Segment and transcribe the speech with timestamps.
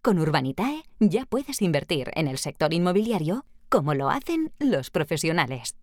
[0.00, 5.74] Con Urbanitae ya puedes invertir en el sector inmobiliario como lo hacen los profesionales.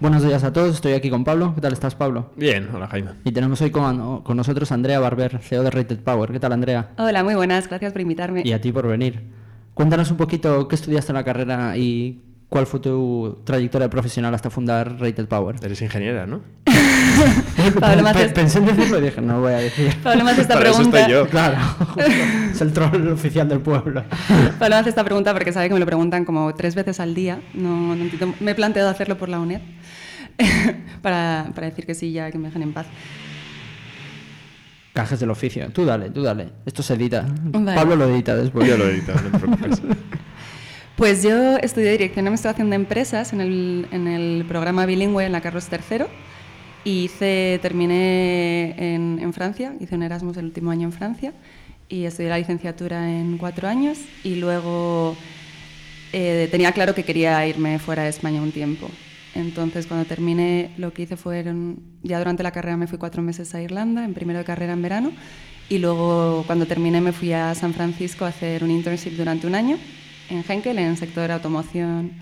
[0.00, 1.52] Buenos días a todos, estoy aquí con Pablo.
[1.56, 2.30] ¿Qué tal estás, Pablo?
[2.36, 3.10] Bien, hola Jaime.
[3.24, 6.30] Y tenemos hoy con, con nosotros a Andrea Barber, CEO de Rated Power.
[6.30, 6.92] ¿Qué tal, Andrea?
[6.98, 8.42] Hola, muy buenas, gracias por invitarme.
[8.44, 9.24] Y a ti por venir.
[9.74, 12.22] Cuéntanos un poquito qué estudiaste en la carrera y
[12.54, 15.56] cuál fue tu trayectoria profesional hasta fundar Rated Power.
[15.60, 16.40] Eres ingeniera, ¿no?
[17.80, 19.92] Pablo Pensé en decirlo y dije, no lo voy a decir.
[20.04, 21.00] Pablo me hace esta Para eso pregunta.
[21.00, 21.26] estoy yo.
[21.26, 22.00] Claro, justo.
[22.52, 24.04] es el troll oficial del pueblo.
[24.60, 27.12] Pablo me hace esta pregunta porque sabe que me lo preguntan como tres veces al
[27.12, 27.40] día.
[27.54, 29.60] No, no entiendo- Me he planteado hacerlo por la UNED
[31.02, 32.86] para, para decir que sí, ya que me dejen en paz.
[34.92, 35.68] Cajes del oficio.
[35.72, 36.50] Tú dale, tú dale.
[36.66, 37.26] Esto se edita.
[37.26, 37.74] Vale.
[37.74, 38.68] Pablo lo edita después.
[38.68, 39.82] Yo lo he editado, no te preocupes.
[40.96, 45.32] Pues yo estudié Dirección de Administración de Empresas en el, en el programa bilingüe en
[45.32, 46.04] la Carlos III
[46.84, 51.32] y hice, terminé en, Francia, hice un Erasmus el último año en Francia
[51.88, 55.16] y estudié la licenciatura en cuatro años y luego
[56.12, 58.88] eh, tenía claro que quería irme fuera de España un tiempo.
[59.34, 63.52] Entonces cuando terminé lo que hice fueron, ya durante la carrera me fui cuatro meses
[63.56, 65.10] a Irlanda, en primero de carrera en verano
[65.68, 69.56] y luego cuando terminé me fui a San Francisco a hacer un internship durante un
[69.56, 69.76] año
[70.34, 72.12] en Henkel, en el sector de automoción.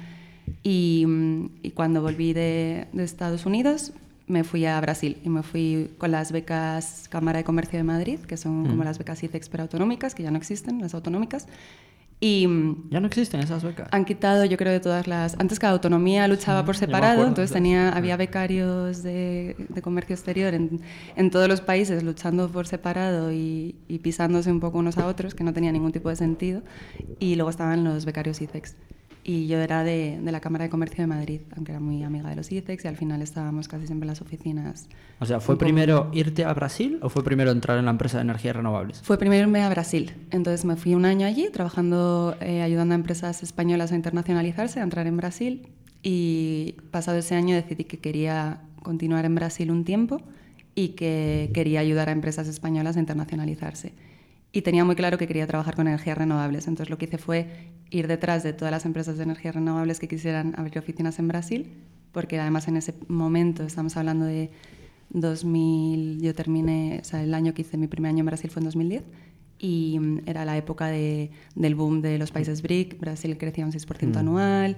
[0.62, 3.92] Y, mm, y cuando volví de, de Estados Unidos,
[4.26, 8.18] me fui a Brasil y me fui con las becas Cámara de Comercio de Madrid,
[8.20, 11.46] que son como las becas ICEX pero autonómicas, que ya no existen, las autonómicas.
[12.24, 13.88] Y mm, Ya no existen esas becas.
[13.90, 15.34] han quitado, yo creo, de todas las...
[15.40, 20.54] Antes cada autonomía luchaba por separado, acuerdo, entonces tenía, había becarios de, de comercio exterior
[20.54, 20.80] en,
[21.16, 25.34] en todos los países luchando por separado y, y pisándose un poco unos a otros,
[25.34, 26.62] que no tenía ningún tipo de sentido.
[27.18, 28.76] Y luego estaban los becarios ICEX.
[29.24, 32.28] Y yo era de, de la Cámara de Comercio de Madrid, aunque era muy amiga
[32.28, 34.88] de los ICEX y al final estábamos casi siempre en las oficinas.
[35.20, 38.22] O sea, ¿fue primero irte a Brasil o fue primero entrar en la empresa de
[38.22, 39.00] energías renovables?
[39.02, 40.12] Fue primero irme a Brasil.
[40.32, 44.82] Entonces me fui un año allí trabajando, eh, ayudando a empresas españolas a internacionalizarse, a
[44.82, 45.68] entrar en Brasil.
[46.02, 50.20] Y pasado ese año decidí que quería continuar en Brasil un tiempo
[50.74, 53.92] y que quería ayudar a empresas españolas a internacionalizarse.
[54.52, 56.68] Y tenía muy claro que quería trabajar con energías renovables.
[56.68, 57.46] Entonces lo que hice fue
[57.90, 61.72] ir detrás de todas las empresas de energías renovables que quisieran abrir oficinas en Brasil,
[62.12, 64.50] porque además en ese momento estamos hablando de
[65.10, 68.60] 2000, yo terminé, o sea, el año que hice mi primer año en Brasil fue
[68.60, 69.02] en 2010
[69.58, 73.72] y mm, era la época de- del boom de los países BRIC, Brasil crecía un
[73.72, 74.76] 6% anual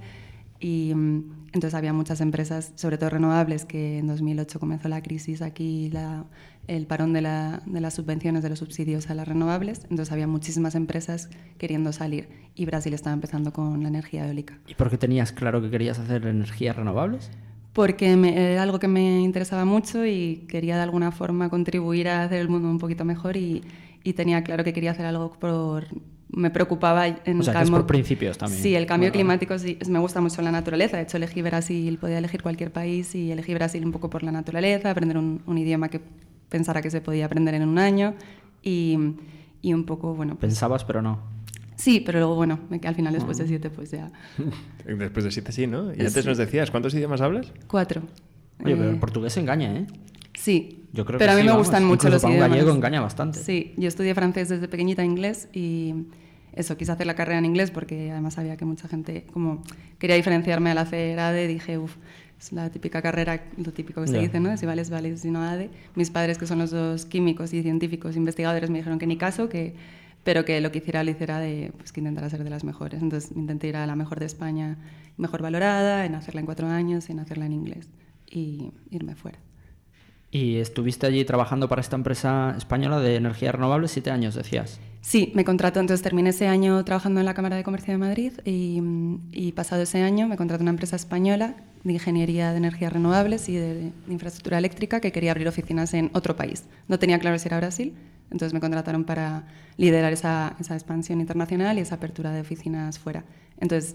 [0.65, 5.43] y mm, entonces había muchas empresas, sobre todo renovables, que en 2008 comenzó la crisis
[5.43, 6.25] aquí, la-
[6.67, 10.27] el parón de, la- de las subvenciones, de los subsidios a las renovables, entonces había
[10.27, 14.59] muchísimas empresas queriendo salir y Brasil estaba empezando con la energía eólica.
[14.67, 17.31] ¿Y por qué tenías claro que querías hacer energías renovables?
[17.75, 22.23] porque me- era algo que me interesaba mucho y quería de alguna forma contribuir a
[22.23, 23.63] hacer el mundo un poquito mejor y,
[24.05, 25.87] y tenía claro que quería hacer algo por...
[26.37, 28.61] Me preocupaba en O sea, que es cambio- por principios también.
[28.63, 30.97] Sí, el cambio climático sí, me gusta mucho la naturaleza.
[30.97, 34.33] De hecho, elegí Brasil, podía elegir cualquier país y elegí Brasil un poco por la
[34.33, 36.01] naturaleza, aprender un, un idioma que
[36.49, 38.15] pensara que se podía aprender en un año
[38.63, 38.99] y,
[39.63, 41.21] y un poco, bueno, pues Pensabas, pero no.
[41.77, 44.11] sí, pero luego, bueno, al final después de siete, pues ya
[44.87, 45.93] Después de siete sí, ¿no?
[45.93, 46.07] Y Sí.
[46.07, 47.53] antes nos decías, ¿cuántos idiomas hablas?
[47.69, 48.03] cuatro.
[48.65, 49.87] Oye, pero Eh, el portugués engaña, ¿eh?
[50.37, 51.67] Sí, Yo creo pero que a mí sí, me vamos.
[51.67, 52.51] gustan mucho Incluso los para un idiomas.
[52.59, 53.39] gallego engaña bastante.
[53.41, 55.95] Sí, yo estudié francés desde pequeñita inglés y
[56.55, 59.63] eso, quise hacer la carrera en inglés porque además sabía que mucha gente, como
[59.99, 61.97] quería diferenciarme al hacer ADE, dije, uff,
[62.39, 64.21] es la típica carrera, lo típico que se Ya.
[64.21, 64.57] dice, ¿no?
[64.57, 65.71] Si vales, vales, si no ADE.
[65.95, 69.49] Mis padres, que son los dos químicos y científicos investigadores, me dijeron que ni caso,
[69.49, 69.75] que,
[70.25, 73.03] pero que lo que hiciera lo hiciera de, pues que intentara ser de las mejores.
[73.03, 74.77] Entonces intenté ir a la mejor de España,
[75.17, 77.89] mejor valorada, en hacerla en cuatro años, en hacerla en inglés
[78.31, 79.39] y irme fuera.
[80.35, 84.81] Y estuviste allí trabajando para esta empresa española de energías renovables siete años, decías.
[85.01, 88.33] Sí, me contrató, entonces terminé ese año trabajando en la Cámara de Comercio de Madrid
[88.45, 88.83] y,
[89.31, 91.55] y pasado ese año me contrató una empresa española
[91.85, 96.11] de ingeniería de energías renovables y de, de infraestructura eléctrica que quería abrir oficinas en
[96.15, 96.65] otro país.
[96.89, 97.95] No tenía claro si era Brasil,
[98.33, 99.45] entonces me contrataron para
[99.77, 103.23] liderar esa, esa expansión internacional y esa apertura de oficinas fuera.
[103.61, 103.95] Entonces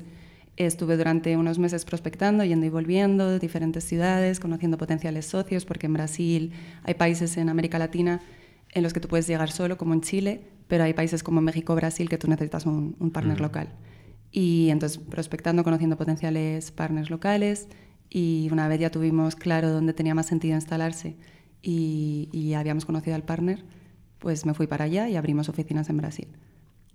[0.60, 5.94] estuve durante unos meses prospectando, yendo y volviendo, diferentes ciudades, conociendo potenciales socios, porque en
[5.94, 6.52] Brasil
[6.84, 8.22] hay países en América Latina
[8.72, 11.74] en los que tú puedes llegar solo, como en Chile, pero hay países como México
[11.76, 13.70] Brasil que tú necesitas un, un partner local.
[14.32, 17.68] Y entonces prospectando, conociendo potenciales partners locales
[18.10, 21.16] y una vez ya tuvimos claro dónde tenía más sentido instalarse
[21.62, 23.64] y, y habíamos conocido al partner,
[24.20, 26.28] pues me fui para allá y abrimos oficinas en Brasil.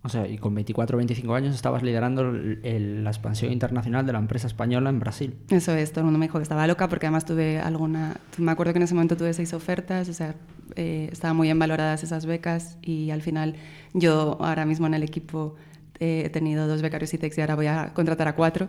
[0.04, 4.04] O sea, y con 24 o 25 años estabas liderando el- el- la expansión internacional
[4.04, 5.34] de la empresa española en Brasil.
[5.48, 8.52] Eso es, todo el mundo me dijo que estaba loca porque además tuve alguna, me
[8.52, 10.34] acuerdo que en ese momento tuve seis ofertas, o sea,
[10.76, 13.54] eh, estaban muy bien valoradas esas becas y al final
[13.94, 15.54] yo ahora mismo en el equipo
[16.00, 18.68] eh, he tenido dos becarios ICEX y ahora voy a contratar a cuatro.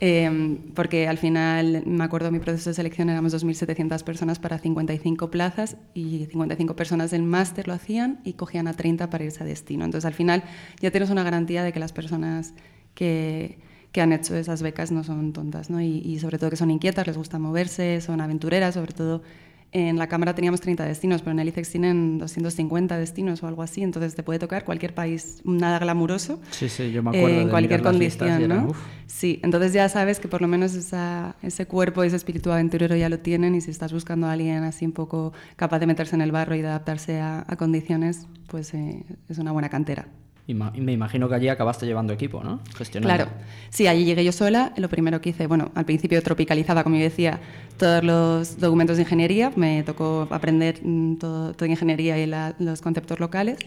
[0.00, 5.30] Eh, porque al final, me acuerdo, mi proceso de selección éramos 2.700 personas para 55
[5.30, 9.46] plazas y 55 personas del máster lo hacían y cogían a 30 para irse a
[9.46, 9.84] destino.
[9.84, 10.42] Entonces, al final,
[10.80, 12.54] ya tienes una garantía de que las personas
[12.94, 13.58] que,
[13.92, 15.82] que han hecho esas becas no son tontas, ¿no?
[15.82, 19.22] Y, y sobre todo que son inquietas, les gusta moverse, son aventureras, sobre todo
[19.72, 23.62] en la Cámara teníamos 30 destinos, pero en el ICEX tienen 250 destinos o algo
[23.62, 26.40] así, entonces te puede tocar cualquier país nada glamuroso.
[26.50, 28.72] Sí, sí, yo me eh, acuerdo en de cualquier y condición, ¿no?
[29.06, 33.08] Sí, entonces ya sabes que por lo menos esa- ese cuerpo, ese espíritu aventurero ya
[33.08, 36.22] lo tienen y si estás buscando a alguien así un poco capaz de meterse en
[36.22, 40.08] el barro y de adaptarse a, a condiciones, pues eh, es una buena cantera.
[40.46, 42.60] Y me imagino que allí acabaste llevando equipo, ¿no?
[42.76, 43.14] Gestionando.
[43.14, 43.30] Claro,
[43.68, 44.72] sí, allí llegué yo sola.
[44.76, 47.40] Lo primero que hice, bueno, al principio tropicalizaba, como yo decía,
[47.76, 49.52] todos los documentos de ingeniería.
[49.54, 52.26] Me tocó aprender mm, todo, toda ingeniería y
[52.64, 53.58] los conceptos locales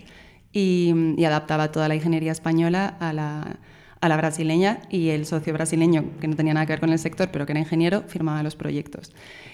[0.51, 3.57] y, y adaptaba toda la ingeniería española a la,
[4.03, 6.99] a la brasileña y el socio brasileño, que no tenía nada que ver con el
[6.99, 9.13] sector, pero que era ingeniero, firmaba los proyectos.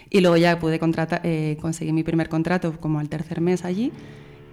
[0.09, 3.91] Y luego ya pude contratar, eh, conseguir mi primer contrato como al tercer mes allí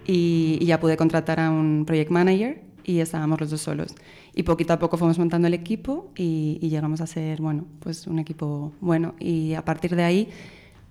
[0.07, 3.93] y, ya pude contratar a un project manager y estábamos los dos solos.
[4.33, 8.17] Y poquito a poco fuimos montando el equipo y, llegamos a ser, bueno, pues un
[8.17, 9.13] equipo bueno.
[9.19, 10.29] Y a partir de ahí,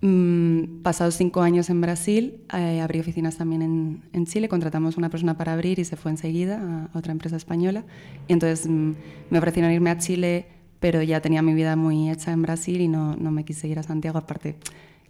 [0.03, 5.09] mm, pasados cinco años en Brasil, eh, abrí oficinas también en, en Chile, contratamos una
[5.09, 7.85] persona para abrir y se fue enseguida a, a otra empresa española.
[8.29, 8.93] Y entonces mm,
[9.31, 10.47] me ofrecieron irme a Chile,
[10.81, 13.79] pero ya tenía mi vida muy hecha en Brasil y no, no me quise ir
[13.79, 14.57] a Santiago, aparte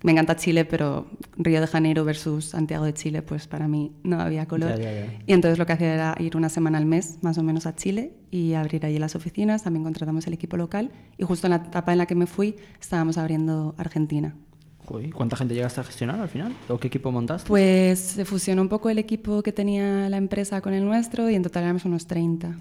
[0.07, 1.07] me encanta Chile, pero
[1.37, 4.79] Río de Janeiro versus Santiago de Chile, pues para mí no había color.
[4.79, 5.19] Ya, ya, ya.
[5.27, 7.75] Y entonces lo que hacía era ir una semana al mes, más o menos, a
[7.75, 9.65] Chile y abrir allí las oficinas.
[9.65, 10.93] También contratamos el equipo local.
[11.19, 14.37] Y justo en la etapa en la que me fui, estábamos abriendo Argentina.
[14.85, 16.55] Joder, ¿Cuánta gente llegaste a gestionar al final?
[16.69, 17.49] ¿O qué equipo montaste?
[17.49, 21.35] Pues se fusionó un poco el equipo que tenía la empresa con el nuestro y
[21.35, 22.57] en total éramos unos 30.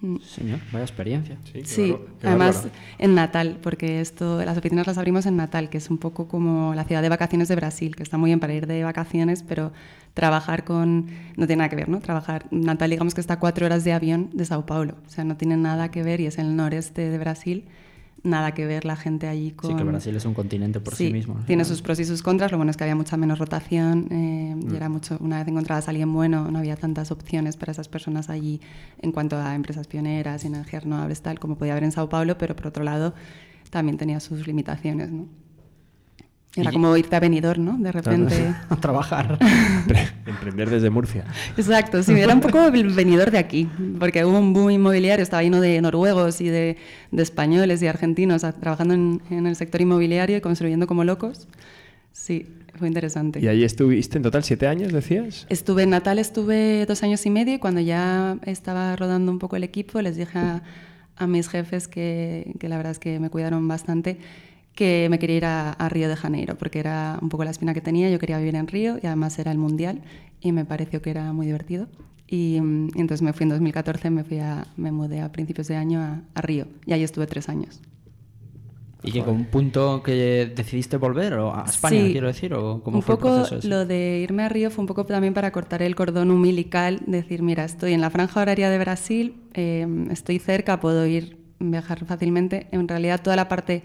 [0.00, 0.16] Mm.
[0.20, 1.36] Señor, vaya experiencia.
[1.44, 2.74] Sí, qué Sí, bárbaro, qué además bárbaro.
[2.98, 6.74] en Natal, porque esto, las oficinas las abrimos en Natal, que es un poco como
[6.74, 9.72] la ciudad de vacaciones de Brasil, que está muy bien para ir de vacaciones, pero
[10.14, 11.06] trabajar con...
[11.36, 12.00] no tiene nada que ver, ¿no?
[12.00, 12.46] Trabajar...
[12.50, 15.36] Natal digamos que está a cuatro horas de avión de Sao Paulo, o sea, no
[15.36, 17.64] tiene nada que ver y es el noreste de Brasil,
[18.22, 19.70] nada que ver la gente allí con...
[19.70, 21.36] Sí, que Brasil es un continente por sí, mismo.
[21.38, 22.50] al Tiene sus pros y sus contras.
[22.52, 24.72] Lo bueno es que había mucha menos rotación eh, Mm.
[24.72, 25.16] y era mucho.
[25.20, 28.60] Una vez encontrabas a alguien bueno, no había tantas opciones para esas personas allí
[29.00, 32.54] en cuanto a empresas pioneras, energías renovables, tal, como podía haber en Sao Paulo, pero
[32.56, 33.14] por otro lado
[33.70, 35.26] también tenía sus limitaciones, ¿no?
[36.56, 37.76] Era Y- como irte a Benidorm, ¿no?
[37.78, 38.34] De repente.
[38.68, 39.38] a trabajar.
[40.26, 41.24] Emprender desde Murcia.
[41.56, 43.68] Exacto, sí, era un poco el venidor de aquí,
[43.98, 46.76] porque hubo un boom inmobiliario, estaba lleno de noruegos y de,
[47.12, 51.46] de españoles y argentinos trabajando en, en el sector inmobiliario y construyendo como locos.
[52.12, 53.38] Sí, fue interesante.
[53.40, 55.46] ¿Y ahí estuviste en total siete años, decías?
[55.50, 59.54] Estuve en Natal, estuve dos años y medio y cuando ya estaba rodando un poco
[59.56, 60.62] el equipo les dije a,
[61.16, 64.18] a mis jefes que, que la verdad es que me cuidaron bastante
[64.74, 67.74] que me quería ir a, a Río de Janeiro porque era un poco la espina
[67.74, 70.00] que tenía, yo quería vivir en Río y además era el mundial
[70.40, 71.88] y me pareció que era muy divertido
[72.26, 75.66] y, mm, y entonces me fui en 2014, me, fui a, me mudé a principios
[75.68, 77.80] de año a, a Río y ahí estuve tres años.
[79.02, 82.12] ¿Y llegó un punto que decidiste volver o a España, Sí.
[82.12, 82.52] quiero decir?
[82.52, 85.06] ¿O cómo un fue poco el proceso lo de irme a Río fue un poco
[85.06, 89.36] también para cortar el cordón umbilical, decir, mira, estoy en la franja horaria de Brasil,
[89.54, 92.66] eh, estoy cerca, puedo ir, viajar fácilmente.
[92.72, 93.82] En realidad toda la parte,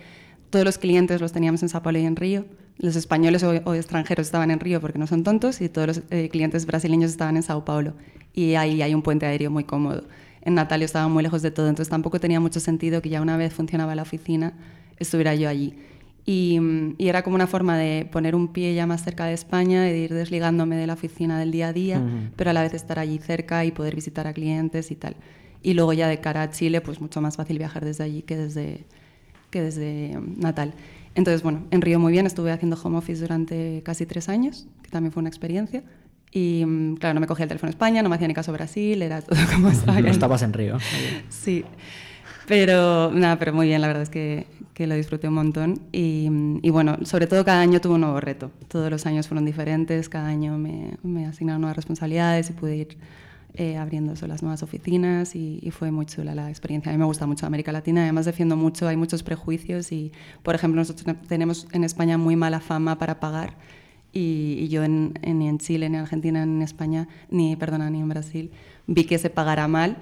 [0.50, 2.46] todos los clientes los teníamos en Sao Paulo y en Río.
[2.78, 6.02] Los españoles o, o extranjeros estaban en Río porque no son tontos y todos los
[6.10, 7.94] eh, clientes brasileños estaban en Sao Paulo.
[8.34, 10.04] Y ahí hay un puente aéreo muy cómodo.
[10.42, 13.22] En Natal yo estaba muy lejos de todo, entonces tampoco tenía mucho sentido que ya
[13.22, 14.54] una vez funcionaba la oficina,
[15.00, 15.74] estuviera yo allí.
[16.26, 19.34] Y, mm, y era como una forma de poner un pie ya más cerca de
[19.34, 22.02] España, de ir desligándome de la oficina del día a día,
[22.36, 25.16] pero a la vez estar allí cerca y poder visitar a clientes y tal.
[25.64, 28.38] Y luego ya de cara a Chile, pues mucho más fácil viajar desde allí que
[28.38, 28.86] desde,
[29.56, 30.74] que desde mm, Natal.
[31.16, 34.90] Entonces, bueno, en Río muy bien, estuve haciendo home office durante casi tres años, que
[34.90, 35.82] también fue una experiencia.
[36.30, 39.02] Y mm, claro, no me cogía el teléfono España, no me hacía ni caso Brasil,
[39.02, 40.02] era todo como estaba.
[40.02, 40.78] No estabas en Río.
[41.30, 41.64] Sí,
[42.48, 46.30] pero nada, pero muy bien, la verdad es que, que lo disfruté un montón y,
[46.62, 50.10] y bueno, sobre todo cada año tuve un nuevo reto, todos los años fueron diferentes,
[50.10, 52.98] cada año me, me asignaron nuevas responsabilidades y pude ir
[53.58, 56.92] eh, abriéndose las nuevas oficinas y, y, fue muy chula la experiencia.
[56.92, 60.12] A mí me gusta mucho América Latina, además defiendo mucho, hay muchos prejuicios y,
[60.44, 63.56] por ejemplo, nosotros tenemos en España muy mala fama para pagar
[64.16, 67.56] y, y yo en, en, ni en Chile, ni en Argentina, ni en España, ni,
[67.56, 68.52] perdona, ni en Brasil,
[68.88, 69.98] vi que se pagara mal.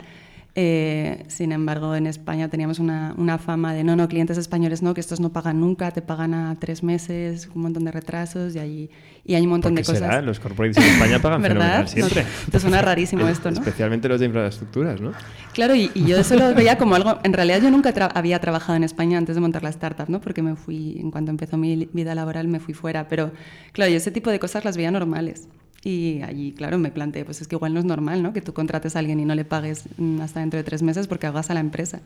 [0.55, 4.93] Eh, sin embargo, en España teníamos una, una, fama de no, no, clientes españoles no,
[4.93, 8.60] que estos no pagan nunca, te pagan a tres meses, un montón de retrasos y,
[8.60, 8.91] allí,
[9.25, 10.01] y hay un montón de cosas.
[10.01, 10.22] Será?
[10.22, 11.88] Los corporates en España pagan ¿verdad?
[11.88, 12.22] siempre.
[12.22, 13.57] No, te suena rarísimo esto, ¿no?
[13.57, 15.13] Especialmente los de infraestructuras, ¿no?
[15.53, 17.17] Claro, y, y yo eso lo veía como algo.
[17.24, 20.22] En realidad, yo nunca tra había trabajado en España antes de montar la startup, ¿no?
[20.22, 23.07] Porque me fui, en cuanto empezó mi vida laboral, me fui fuera.
[23.07, 23.31] Pero,
[23.72, 25.48] claro, yo ese tipo de cosas las veía normales.
[25.83, 28.31] Y allí, claro, me planteé, pues es que igual no es normal, ¿no?
[28.31, 31.07] Que tú contrates a alguien y no le pagues mm, hasta dentro de tres meses
[31.07, 32.01] porque hagas a la empresa.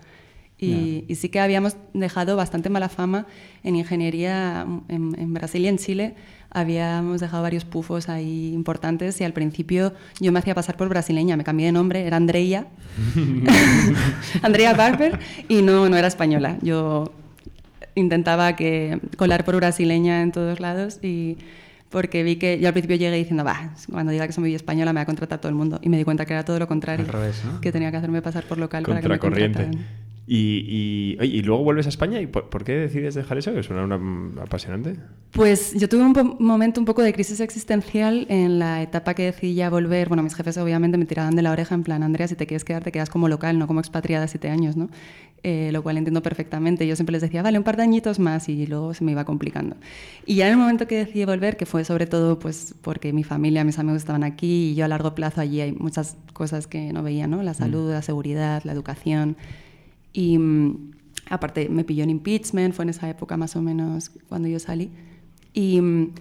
[0.57, 1.03] Y, yeah.
[1.07, 3.27] y sí que habíamos dejado bastante mala fama
[3.63, 6.15] en ingeniería mm, en, en, Brasil y en Chile.
[6.49, 11.37] Habíamos dejado varios pufos ahí importantes y al principio yo me hacía pasar por brasileña,
[11.37, 12.65] me cambié de nombre, era Andrea,
[14.41, 15.19] Andrea Barber,
[15.49, 16.57] y no, no era española.
[16.63, 17.11] Yo
[17.93, 21.37] intentaba que colar por brasileña en todos lados y
[21.89, 24.99] porque vi que yo al principio llegué diciendo, va, cuando diga que soy española me
[24.99, 25.79] va a contratar todo el mundo.
[25.81, 27.05] Y me di cuenta que era todo lo contrario.
[27.05, 27.61] Al revés, ¿no?
[27.61, 29.71] Que tenía que hacerme pasar por local para que me contrataran.
[30.29, 32.19] Y, y, y, luego vuelves a España.
[32.19, 33.53] ¿Y por, por, qué decides dejar eso?
[33.53, 34.97] Que suena una, una, apasionante.
[35.31, 39.55] Pues yo tuve un momento un poco de crisis existencial en la etapa que decidí
[39.55, 40.09] ya volver.
[40.09, 42.65] Bueno, mis jefes obviamente me tiraban de la oreja en plan, Andrea, si te quieres
[42.65, 44.89] quedar, te quedas como local, no como expatriada siete años, ¿no?
[45.43, 46.87] Eh, lo cual entiendo perfectamente.
[46.87, 49.23] Yo siempre les decía, vale, un par de añitos más y luego se me iba
[49.23, 49.75] complicando.
[50.25, 53.23] Y ya en el momento que decidí volver, que fue sobre todo pues porque mi
[53.23, 56.91] familia, mis amigos estaban aquí y yo a largo plazo allí hay muchas cosas que
[56.91, 57.43] no veía, ¿no?
[57.43, 59.37] La salud, la seguridad, la educación.
[60.11, 60.91] Y mm,
[61.29, 64.89] aparte me pilló en impeachment, fue en esa época más o menos cuando yo salí.
[65.53, 66.13] Y, mm,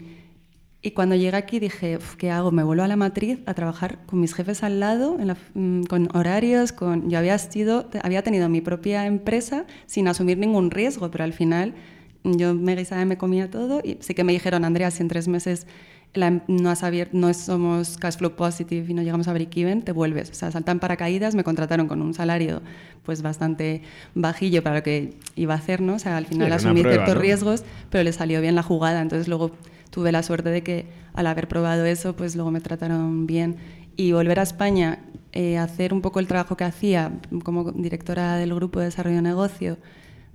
[0.87, 2.52] y cuando llegué aquí dije, ¿qué hago?
[2.52, 5.83] Me vuelvo a la matriz a trabajar con mis jefes al lado, en la, mm,
[5.87, 7.11] con horarios, con...
[7.11, 11.75] Yo había, sido, había tenido mi propia empresa sin asumir ningún riesgo, pero al final
[12.23, 15.09] yo me guisaba y me comía todo y sí que me dijeron, Andrea, si en
[15.09, 15.66] tres meses
[16.14, 19.83] la, no, has abierto, no somos cash flow positive y no llegamos a break even,
[19.83, 20.31] te vuelves.
[20.31, 22.62] O sea, saltan paracaídas, me contrataron con un salario
[23.02, 23.83] pues bastante
[24.14, 25.95] bajillo para lo que iba a hacer, ¿no?
[25.95, 27.21] O sea, al final sí, asumí prueba, ciertos ¿no?
[27.21, 29.02] riesgos, pero le salió bien la jugada.
[29.02, 29.50] Entonces luego
[29.97, 30.85] tuve la suerte de que
[31.15, 33.57] al haber probado eso, pues luego me trataron bien.
[33.97, 34.99] Y volver a España,
[35.33, 37.12] eh, hacer un poco el trabajo que hacía
[37.45, 39.79] como directora del grupo de desarrollo de negocio,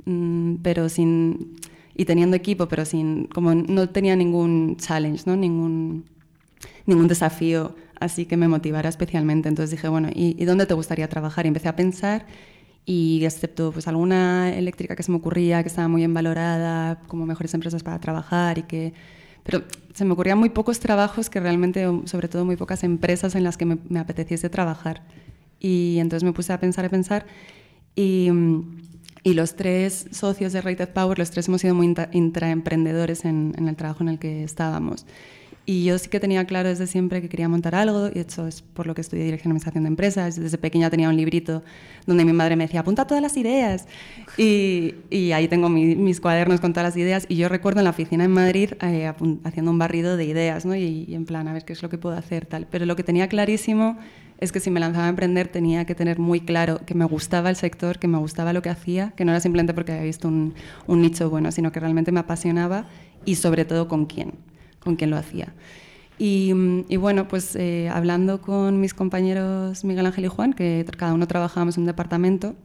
[0.06, 1.58] mmm, pero sin
[1.96, 5.36] y teniendo equipo, pero sin, como no tenía ningún challenge, ¿no?
[5.36, 6.06] ningún,
[6.88, 9.48] ningún desafío así que me motivara especialmente.
[9.48, 11.46] Entonces dije, bueno, ¿y, ¿y, dónde te gustaría trabajar?
[11.46, 12.26] Y empecé a pensar
[12.84, 17.28] y excepto pues alguna eléctrica que se me ocurría, que estaba muy bien valorada, como
[17.28, 18.94] mejores empresas para trabajar y que...
[19.44, 23.44] Pero se me ocurrían muy pocos trabajos que realmente, sobre todo muy pocas empresas en
[23.44, 25.04] las que me, me apeteciese trabajar.
[25.60, 27.26] Y entonces me puse a pensar, a pensar
[27.96, 28.30] y
[29.24, 33.68] y los tres socios de Rated Power, los tres hemos sido muy intraemprendedores en, en
[33.68, 35.06] el trabajo en el que estábamos.
[35.72, 38.62] Y yo sí que tenía claro desde siempre que quería montar algo, y eso es
[38.62, 40.36] por lo que estudié Dirección de Administración de Empresas.
[40.36, 41.64] Desde pequeña tenía un librito
[42.06, 43.88] donde mi madre me decía, apunta todas las ideas.
[44.36, 47.26] Y, y ahí tengo mi, mis cuadernos con todas las ideas.
[47.30, 49.14] Y yo recuerdo en la oficina en Madrid eh,
[49.46, 50.76] haciendo un barrido de ideas, ¿no?
[50.76, 52.68] Y, y en plan, a ver qué es lo que puedo hacer, tal.
[52.70, 53.98] Pero lo que tenía clarísimo
[54.42, 57.50] es que si me lanzaba a emprender tenía que tener muy claro que me gustaba
[57.50, 60.28] el sector, que me gustaba lo que hacía, que no era simplemente porque había visto
[60.28, 60.54] un
[60.88, 62.88] nicho bueno, sino que realmente me apasionaba
[63.24, 64.34] y sobre todo con quién,
[64.84, 65.54] con quién lo hacía.
[66.18, 66.54] Y,
[66.88, 71.28] y bueno, pues eh, hablando con mis compañeros Miguel Ángel y Juan, que cada uno
[71.28, 72.56] trabajábamos en un departamento,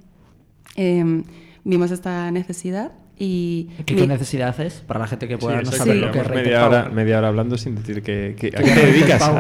[0.77, 1.23] eh,
[1.65, 4.07] vimos esta necesidad y ¿Qué, mi...
[4.07, 4.75] necesidad es?
[4.75, 6.01] Para la gente que pueda sí, no saber sí.
[6.01, 8.87] lo que es media hora, media hora hablando sin decir que, que ¿a qué te
[8.87, 9.31] dedicas?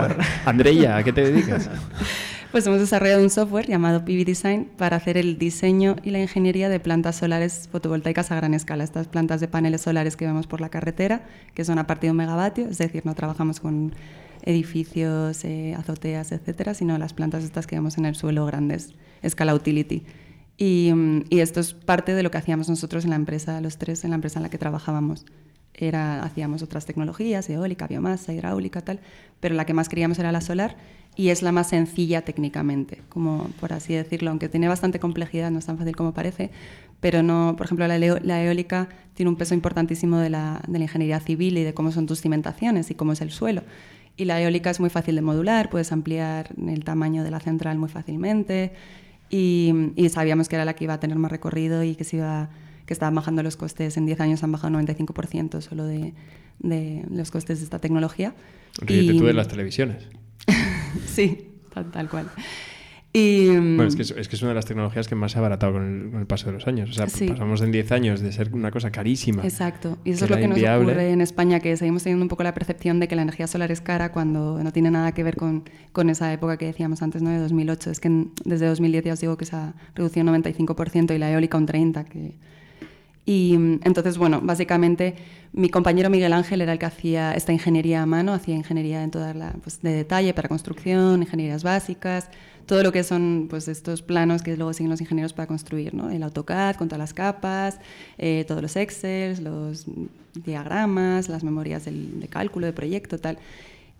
[0.46, 1.68] Andreya, ¿a qué te dedicas?
[2.52, 6.68] Pues hemos desarrollado un software llamado PV Design para hacer el diseño y la ingeniería
[6.68, 8.84] de plantas solares fotovoltaicas a gran escala.
[8.84, 11.22] Estas plantas de paneles solares que vemos por la carretera,
[11.54, 13.94] que son a partir de un megavatio, es decir, no trabajamos con
[14.42, 19.54] edificios, eh, azoteas, etcétera, sino las plantas estas que vemos en el suelo grandes, escala
[19.54, 20.04] utility.
[20.56, 20.92] Y,
[21.28, 24.10] y, esto es parte de lo que hacíamos nosotros en la empresa, los tres, en
[24.10, 25.26] la empresa en la que trabajábamos.
[25.74, 29.00] Era, hacíamos otras tecnologías, eólica, biomasa, hidráulica, tal,
[29.40, 30.76] pero la que más queríamos era la solar
[31.16, 35.58] y es la más sencilla técnicamente, como por así decirlo, aunque tiene bastante complejidad, no
[35.58, 36.50] es tan fácil como parece,
[37.00, 40.84] pero no, por ejemplo, la, la eólica tiene un peso importantísimo de la, de la
[40.84, 43.62] ingeniería civil y de cómo son tus cimentaciones y cómo es el suelo.
[44.16, 47.78] Y la eólica es muy fácil de modular, puedes ampliar el tamaño de la central
[47.78, 48.72] muy fácilmente
[49.30, 52.18] y, y, sabíamos que era la que iba a tener más recorrido y que se
[52.18, 52.50] iba
[52.86, 53.96] que estaban bajando los costes.
[53.96, 56.14] En 10 años han bajado 95% solo de,
[56.60, 58.34] de, los costes de esta tecnología.
[58.80, 59.18] Ríete y...
[59.18, 60.08] tú de las televisiones.
[61.06, 62.26] sí, tal, tal, cual.
[63.12, 65.38] Y, Bueno, es que es, es que es una de las tecnologías que más se
[65.38, 66.90] ha abaratado con el, con el paso de los años.
[66.90, 67.26] O sea, Sí.
[67.28, 69.42] pasamos en 10 años de ser una cosa carísima.
[69.42, 69.96] Exacto.
[70.04, 72.52] Y eso es lo que nos ocurre en España, que seguimos teniendo un poco la
[72.52, 75.64] percepción de que la energía solar es cara cuando no tiene nada que ver con,
[75.92, 77.30] con esa época que decíamos antes, ¿no?
[77.30, 77.90] De 2008.
[77.90, 81.18] Es que en- desde 2010 ya os digo que se ha reducido un 95% y
[81.18, 82.04] la eólica un 30%.
[82.04, 82.34] Que...
[83.26, 85.14] Y mm, entonces, bueno, básicamente
[85.52, 89.10] mi compañero Miguel Ángel era el que hacía esta ingeniería a mano, hacía ingeniería en
[89.10, 92.30] toda la, pues, de detalle para construcción, ingenierías básicas,
[92.66, 96.10] todo lo que son pues, estos planos que luego siguen los ingenieros para construir, ¿no?
[96.10, 97.78] El AutoCAD con todas las capas,
[98.18, 99.86] eh, todos los Excel, los
[100.44, 103.38] diagramas, las memorias del- de cálculo, de proyecto, tal.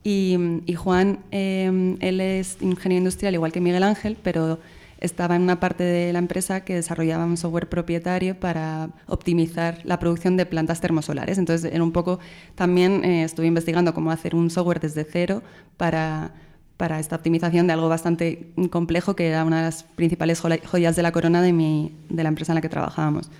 [0.04, 4.58] Y, y Juan, eh, él es ingeniero industrial igual que Miguel Ángel, pero
[5.00, 9.98] estaba en una parte de la empresa que desarrollaba un software propietario para optimizar la
[9.98, 11.38] producción de plantas termosolares.
[11.38, 12.18] Entonces, era un poco,
[12.54, 15.42] también eh, estuve investigando cómo hacer un software desde cero
[15.76, 16.32] para,
[16.76, 21.02] para esta optimización de algo bastante complejo, que era una de las principales joyas de
[21.02, 23.30] la corona de, mi, de la empresa en la que trabajábamos.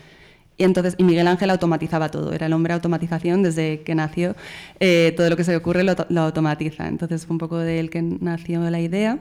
[0.58, 4.34] Y entonces, y Miguel Ángel automatizaba todo, era el hombre automatización desde que nació,
[4.80, 6.88] eh, todo lo que se le ocurre lo, lo automatiza.
[6.88, 9.18] Entonces fue un poco de él que nació la idea.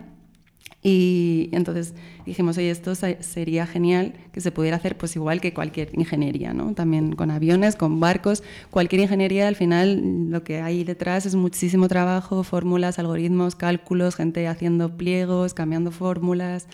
[0.87, 1.95] Y entonces
[2.27, 6.53] dijimos, oye, esto se- sería genial que se pudiera hacer pues igual que cualquier ingeniería,
[6.53, 6.75] ¿no?
[6.75, 11.87] También con aviones, con barcos, cualquier ingeniería al final lo que hay detrás es muchísimo
[11.87, 16.67] trabajo, fórmulas, algoritmos, cálculos, gente haciendo pliegos, cambiando fórmulas.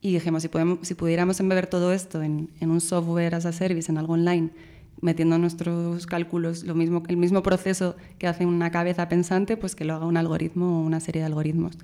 [0.00, 3.52] Y dijimos, si, podemos, si pudiéramos embeber todo esto en, en un software as a
[3.52, 4.50] service, en algo online,
[5.00, 9.84] metiendo nuestros cálculos, lo mismo, el mismo proceso que hace una cabeza pensante, pues que
[9.84, 11.78] lo haga un algoritmo o una serie de algoritmos.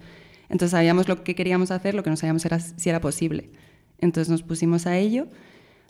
[0.50, 3.50] Entonces sabíamos lo que queríamos hacer, lo que no sabíamos era si era posible.
[3.98, 5.28] Entonces nos pusimos a ello.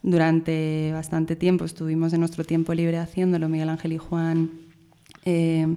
[0.03, 3.49] Durante bastante tiempo estuvimos en nuestro tiempo libre haciéndolo.
[3.49, 4.51] Miguel Ángel y Juan
[5.25, 5.77] eh,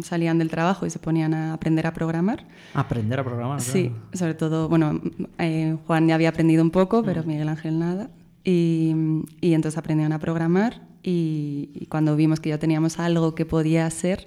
[0.00, 2.44] salían del trabajo y se ponían a aprender a programar.
[2.74, 3.60] Aprender a programar.
[3.60, 4.04] Sí, claro.
[4.14, 5.00] sobre todo, bueno,
[5.38, 8.10] eh, Juan ya había aprendido un poco, pero Miguel Ángel nada.
[8.42, 8.94] Y,
[9.40, 13.88] y entonces aprendieron a programar y, y cuando vimos que ya teníamos algo que podía
[13.90, 14.26] ser,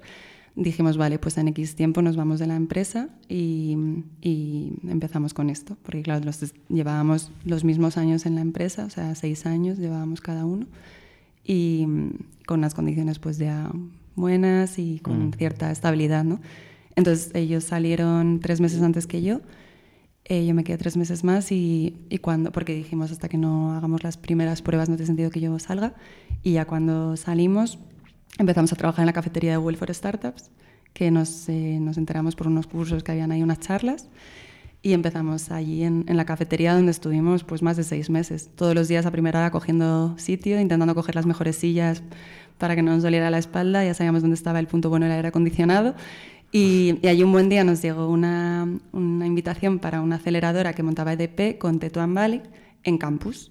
[0.56, 3.76] dijimos, vale, pues en X tiempo nos vamos de la empresa y,
[4.22, 5.76] y empezamos con esto.
[5.82, 10.20] Porque claro, los, llevábamos los mismos años en la empresa, o sea, seis años llevábamos
[10.20, 10.66] cada uno
[11.44, 12.10] y mm,
[12.46, 13.70] con unas condiciones pues ya
[14.16, 16.40] buenas y con cierta estabilidad, ¿no?
[16.96, 19.42] Entonces ellos salieron tres meses antes que yo,
[20.24, 23.74] eh, yo me quedé tres meses más y, y cuando, porque dijimos hasta que no
[23.74, 25.94] hagamos las primeras pruebas no tiene sentido que yo salga
[26.42, 27.78] y ya cuando salimos
[28.38, 30.50] empezamos a trabajar en la cafetería de Google for Startups,
[30.92, 34.08] que nos, eh, nos enteramos por unos cursos que habían ahí unas charlas
[34.82, 38.74] y empezamos allí en, en la cafetería donde estuvimos pues más de seis meses, todos
[38.74, 42.02] los días a primera hora cogiendo sitio, intentando coger las mejores sillas
[42.58, 45.14] para que no nos doliera la espalda, ya sabíamos dónde estaba el punto bueno del
[45.14, 45.94] aire acondicionado
[46.52, 50.82] y, y allí un buen día nos llegó una, una invitación para una aceleradora que
[50.82, 52.42] montaba EDP con Tetuan Valley
[52.84, 53.50] en campus.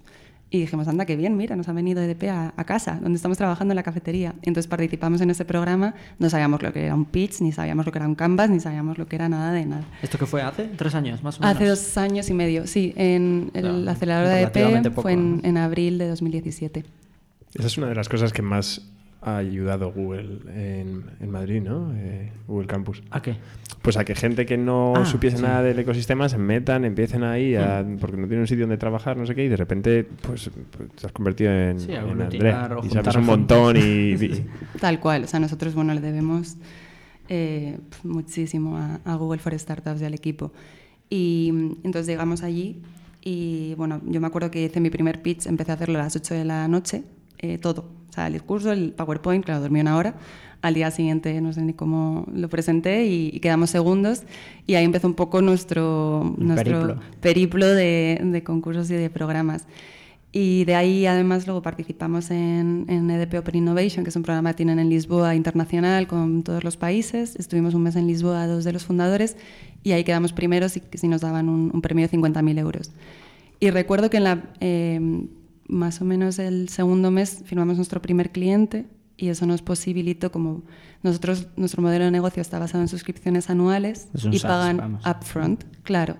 [0.56, 3.36] Y dijimos, anda, qué bien, mira, nos ha venido EDP a, a casa, donde estamos
[3.36, 4.34] trabajando en la cafetería.
[4.42, 7.92] Entonces participamos en ese programa, no sabíamos lo que era un pitch, ni sabíamos lo
[7.92, 9.84] que era un canvas, ni sabíamos lo que era nada de nada.
[10.02, 10.64] ¿Esto qué fue hace?
[10.64, 11.56] ¿Tres años más o menos?
[11.56, 15.36] Hace dos años y medio, sí, en el Claro, acelerador de EDP poco, fue en,
[15.36, 15.40] ¿no?
[15.44, 16.84] en abril de 2017.
[17.54, 18.82] Esa es una de las cosas que más
[19.22, 21.92] ha ayudado Google en, en Madrid, ¿no?
[21.96, 23.02] Eh, Google Campus.
[23.10, 23.36] ¿A qué?
[23.82, 25.42] Pues a que gente que no Ah, supiese sí.
[25.42, 29.16] nada del ecosistema se metan, empiecen ahí, a- porque no tienen un sitio donde trabajar,
[29.16, 32.10] no sé qué, y de repente pues, pues, te has convertido en, Sí, a en
[32.20, 32.74] aglutinar André.
[32.76, 33.80] o Y sabes un montón y...
[33.80, 34.46] y-
[34.80, 36.56] Tal cual, o sea, nosotros, bueno, le debemos
[37.28, 40.52] eh, muchísimo a, a Google for Startups y al equipo.
[41.08, 42.82] Y mm, entonces llegamos allí
[43.22, 46.14] y, bueno, yo me acuerdo que hice mi primer pitch, empecé a hacerlo a las
[46.16, 47.02] 8 de la noche,
[47.38, 47.88] eh, todo.
[48.16, 50.14] Sea, el discurso, el PowerPoint, claro, dormí una hora.
[50.62, 54.22] Al día siguiente no sé ni cómo lo presenté y, y quedamos segundos.
[54.66, 57.00] Y ahí empezó un poco nuestro, nuestro periplo.
[57.20, 59.66] periplo de, de concursos y de programas.
[60.32, 64.50] Y de ahí además luego participamos en, en EDP Open Innovation, que es un programa
[64.52, 67.36] que tienen en Lisboa internacional con todos los países.
[67.36, 69.36] Estuvimos un mes en Lisboa, dos de los fundadores,
[69.82, 72.92] y ahí quedamos primeros y nos daban un, un premio de 50.000 euros.
[73.60, 75.26] Y recuerdo que en la, eh,
[75.68, 80.62] más o menos el segundo mes firmamos nuestro primer cliente y eso nos posibilitó como
[81.02, 85.06] nosotros nuestro modelo de negocio está basado en suscripciones anuales y SaaS, pagan vamos.
[85.06, 86.16] upfront, claro.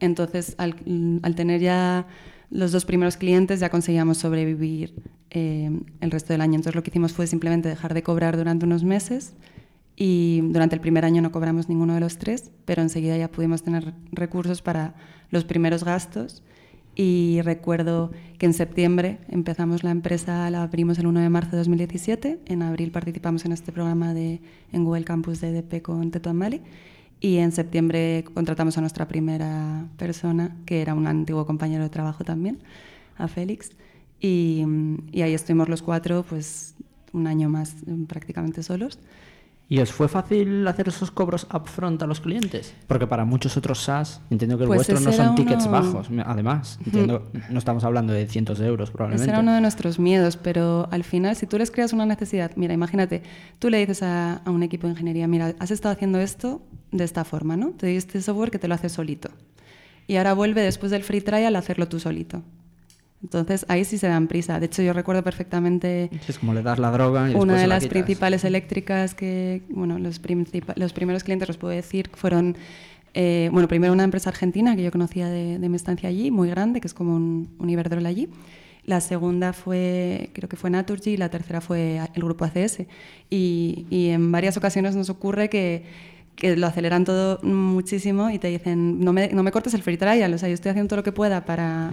[0.00, 0.76] Entonces, al,
[1.22, 2.06] al tener ya
[2.50, 4.94] los dos primeros clientes, ya conseguíamos sobrevivir
[5.30, 6.54] eh, el resto del año.
[6.54, 9.34] Entonces, lo que hicimos fue simplemente dejar de cobrar durante unos meses
[9.96, 13.62] y durante el primer año no cobramos ninguno de los tres, pero enseguida ya pudimos
[13.62, 14.94] tener recursos para
[15.30, 16.42] los primeros gastos.
[17.00, 21.58] Y recuerdo que en septiembre empezamos la empresa, la abrimos el 1 de marzo de
[21.58, 22.40] 2017.
[22.46, 24.40] En abril participamos en este programa de,
[24.72, 26.60] en Google Campus de EDP con Tetuan Valley.
[27.20, 32.24] Y en septiembre contratamos a nuestra primera persona, que era un antiguo compañero de trabajo
[32.24, 32.58] también,
[33.16, 33.70] a Félix.
[34.18, 34.64] Y,
[35.12, 36.74] y ahí estuvimos los cuatro, pues
[37.12, 37.76] un año más
[38.08, 38.98] prácticamente solos.
[39.70, 42.74] ¿Y os fue fácil hacer esos cobros upfront a los clientes?
[42.86, 46.08] Porque para muchos otros SaaS, entiendo que el Pues vuestro no ese son tickets bajos,
[46.24, 46.78] además.
[46.86, 49.30] Entiendo, no estamos hablando de cientos de euros Ese probablemente.
[49.30, 52.72] era uno de nuestros miedos, pero al final, si tú les creas una necesidad, mira,
[52.72, 53.22] imagínate,
[53.58, 57.04] tú le dices a, a un equipo de ingeniería, mira, has estado haciendo esto de
[57.04, 57.72] esta forma, ¿no?
[57.72, 59.28] Te doy este software que te lo hace solito.
[60.06, 62.42] Y ahora vuelve después del free trial a hacerlo tú solito.
[63.22, 64.60] Entonces ahí sí se dan prisa.
[64.60, 67.74] De hecho, yo recuerdo perfectamente Es como le das la droga y una de la
[67.74, 67.92] las quitas.
[67.92, 70.20] principales eléctricas que, bueno, los,
[70.76, 72.56] los primeros clientes, los puedo decir, fueron,
[73.14, 76.48] eh, bueno, primero una empresa argentina que yo conocía de, de mi estancia allí, muy
[76.48, 78.28] grande, que es como un, un Iberdrola allí.
[78.84, 82.84] La segunda fue, creo que fue Naturgy, y la tercera fue el grupo ACS.
[83.28, 85.82] Y, y en varias ocasiones nos ocurre que,
[86.38, 89.96] que lo aceleran todo muchísimo y te dicen, no me, no me cortes el free
[89.96, 91.90] trial, o sea, yo estoy haciendo todo lo que pueda para,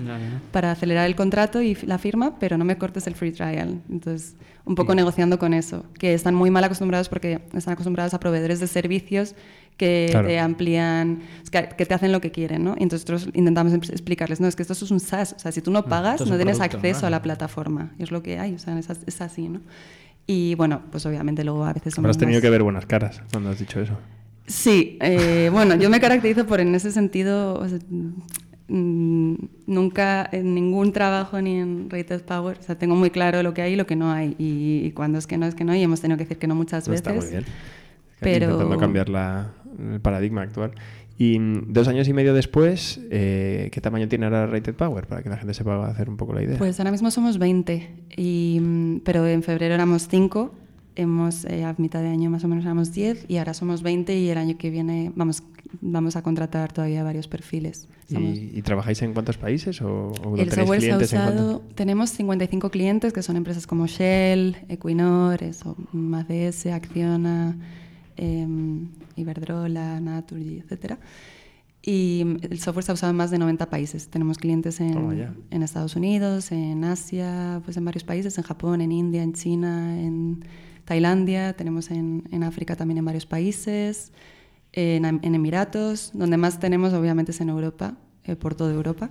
[0.52, 3.82] para acelerar el contrato y la firma, pero no me cortes el free trial.
[3.90, 8.20] Entonces, un poco negociando con eso, que están muy mal acostumbrados porque están acostumbrados a
[8.20, 9.34] proveedores de servicios
[9.78, 10.28] que Claro.
[10.28, 11.20] te amplían,
[11.52, 12.76] que, te hacen lo que quieren, ¿no?
[12.78, 15.62] Y entonces nosotros intentamos explicarles, no, es que esto es un SaaS, o sea, si
[15.62, 17.08] tú no pagas, esto es no tienes producto, acceso ¿no?
[17.08, 19.60] a la plataforma, y es lo que hay, o sea, es, as- es así, ¿no?
[20.28, 23.22] Y bueno, pues obviamente luego a veces somos Habrás tenido más- que ver buenas caras
[23.32, 23.94] cuando has dicho eso.
[24.48, 27.80] Sí, eh, bueno, yo me caracterizo por en ese sentido, o sea,
[28.68, 29.34] mm,
[29.68, 33.62] nunca en ningún trabajo ni en Rated Power, o sea, tengo muy claro lo que
[33.62, 35.76] hay y lo que no hay, y, y cuando es que no es que no,
[35.76, 37.06] y hemos tenido que decir que no muchas veces.
[37.08, 37.44] Está muy bien.
[38.20, 39.52] pero- Intentando cambiar la-
[39.94, 40.72] el paradigma actual.
[41.18, 45.08] Y mm, dos años y medio después, eh, ¿qué tamaño tiene ahora Rated Power?
[45.08, 46.58] Para que la gente se pueda hacer un poco la idea.
[46.58, 50.54] Pues ahora mismo somos 20, y, mm, pero en febrero éramos 5,
[50.96, 54.18] hemos, eh, a mitad de año más o menos éramos 10, y ahora somos 20
[54.18, 55.44] y el año que viene vamos,
[55.82, 57.88] vamos a contratar todavía varios perfiles.
[58.10, 59.82] ¿Y, y trabajáis en cuántos países?
[59.82, 63.68] ¿O, o El software se ha clientes en usado, tenemos 55 clientes que son empresas
[63.68, 65.76] como Shell, Equinor, eso,
[66.14, 67.58] ACS, Acciona,
[68.18, 71.00] em, Iberdrola, Naturgy, etcétera.
[71.88, 74.08] Y el software se ha usado en más de 90 países.
[74.08, 78.92] Tenemos clientes en, en Estados Unidos, en Asia, pues en varios países, en Japón, en
[78.92, 80.44] India, en China, en
[80.86, 84.12] Tailandia, tenemos en, en África también en varios países,
[84.72, 87.96] en, Emiratos, donde más tenemos obviamente es en Europa,
[88.26, 89.10] eh, por toda Europa,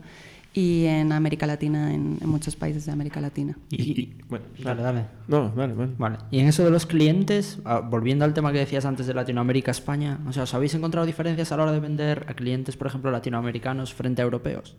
[0.53, 3.57] y en América Latina, en, en muchos países de América Latina.
[3.71, 5.07] Y- Y- y- y- bueno, dale, dale.
[5.27, 5.93] No, vale, vale.
[5.99, 6.19] Vale.
[6.31, 9.71] Y en eso de los clientes, ah, volviendo al tema que decías antes de Latinoamérica,
[9.73, 12.87] España, o sea, ¿os habéis encontrado diferencias a la hora de vender a clientes, por
[12.87, 14.77] ejemplo, latinoamericanos frente a europeos?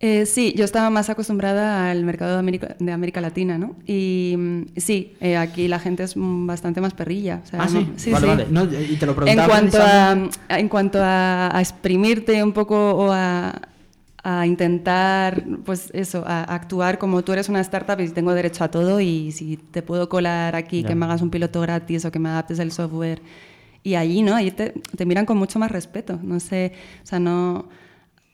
[0.00, 3.74] Eh, sí, yo estaba más acostumbrada al mercado de América, de América Latina, ¿no?
[3.84, 7.42] Y mm, sí, eh, aquí la gente es mm, bastante más perrilla.
[7.44, 7.84] o sea, ah, sí.
[8.06, 8.46] no- vale, vale.
[8.48, 12.52] No, y te lo En preguntaba cuanto, precisamente- a, en cuanto a, a exprimirte un
[12.52, 13.60] poco o a,
[14.22, 18.62] a intentar, pues eso, a, a actuar como tú eres una startup y tengo derecho
[18.62, 20.88] a todo y si te puedo colar aquí, Ya.
[20.90, 23.20] que me hagas un piloto gratis o que me adaptes el software.
[23.82, 24.36] Y allí, ¿no?
[24.36, 26.20] Allí te, te miran con mucho más respeto.
[26.22, 27.68] No sé, o sea, no...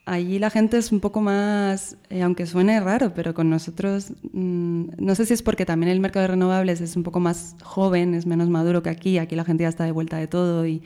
[0.06, 4.84] Allí la gente es un poco más, eh, aunque suene raro, pero con nosotros, mm,
[4.98, 8.14] no sé si es porque también el mercado de renovables es un poco más joven,
[8.14, 10.82] es menos maduro que aquí, aquí la gente ya está de vuelta de todo y,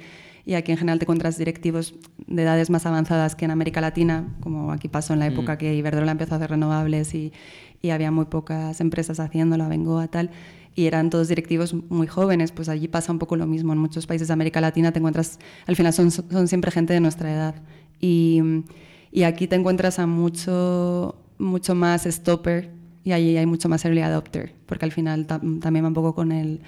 [0.46, 1.96] y aquí en general te encuentras directivos
[2.28, 5.74] de edades más avanzadas que en América Latina, como aquí pasó en la época que
[5.74, 7.33] Iberdrola empezó a hacer renovables y,
[7.83, 10.31] y había muy pocas empresas haciéndolo, Bengoa, tal,
[10.76, 13.72] y eran todos directivos muy jóvenes, pues allí pasa un poco lo mismo.
[13.72, 17.00] En muchos países de América Latina te encuentras, al final son, son siempre gente de
[17.00, 17.57] nuestra edad.
[18.00, 18.62] Y,
[19.11, 22.71] y aquí te encuentras a mucho, mucho más stopper
[23.05, 26.14] y ahí hay mucho más early adopter, porque al final tam- también va un poco
[26.14, 26.61] con, el,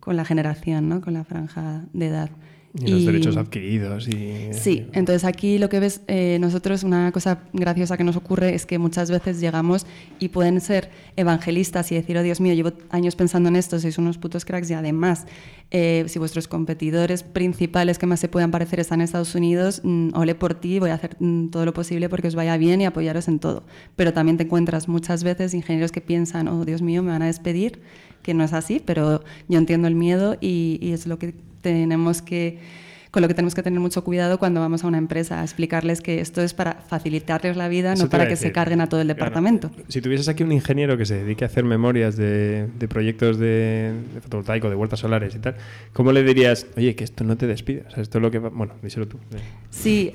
[0.00, 1.00] con la generación, ¿no?
[1.00, 2.30] con la franja de edad.
[2.76, 4.52] Y los derechos adquiridos y...
[4.52, 8.66] Sí, entonces aquí lo que ves, eh, nosotros una cosa graciosa que nos ocurre es
[8.66, 9.86] que muchas veces llegamos
[10.18, 13.96] y pueden ser evangelistas y decir, oh Dios mío, llevo años pensando en esto, sois
[13.96, 15.26] unos putos cracks y además,
[15.70, 20.08] eh, si vuestros competidores principales que más se puedan parecer están en Estados Unidos, mm,
[20.14, 22.86] ole por ti, voy a hacer mm, todo lo posible porque os vaya bien y
[22.86, 23.62] apoyaros en todo.
[23.94, 27.26] Pero también te encuentras muchas veces ingenieros que piensan, oh Dios mío, me van a
[27.26, 27.82] despedir,
[28.24, 31.34] que no es así, pero yo entiendo el miedo y, y es lo que
[31.64, 32.58] tenemos que
[33.14, 36.00] con lo que tenemos que tener mucho cuidado cuando vamos a una empresa, a explicarles
[36.00, 39.00] que esto es para facilitarles la vida, Eso no para que se carguen a todo
[39.00, 39.18] el Claro.
[39.18, 39.70] departamento.
[39.88, 43.92] Si tuvieses aquí un ingeniero que se dedique a hacer memorias de, de proyectos de,
[44.14, 45.54] de fotovoltaico, de huertas solares y tal,
[45.92, 47.82] ¿cómo le dirías, oye, que esto no te despida?
[47.86, 48.48] O sea, esto es lo que va...
[48.48, 49.18] Bueno, díselo tú.
[49.70, 50.10] Sí,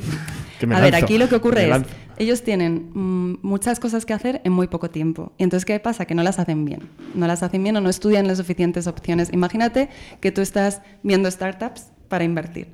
[0.60, 1.90] Que me a ver, aquí lo que ocurre es, lanzo.
[2.18, 5.32] ellos tienen mm, muchas cosas que hacer en muy poco tiempo.
[5.38, 6.04] Y entonces, ¿qué pasa?
[6.06, 6.82] Que no las hacen bien.
[7.16, 9.30] No las hacen bien o no estudian las suficientes opciones.
[9.32, 9.88] Imagínate
[10.20, 12.68] que tú estás viendo startups para invertir.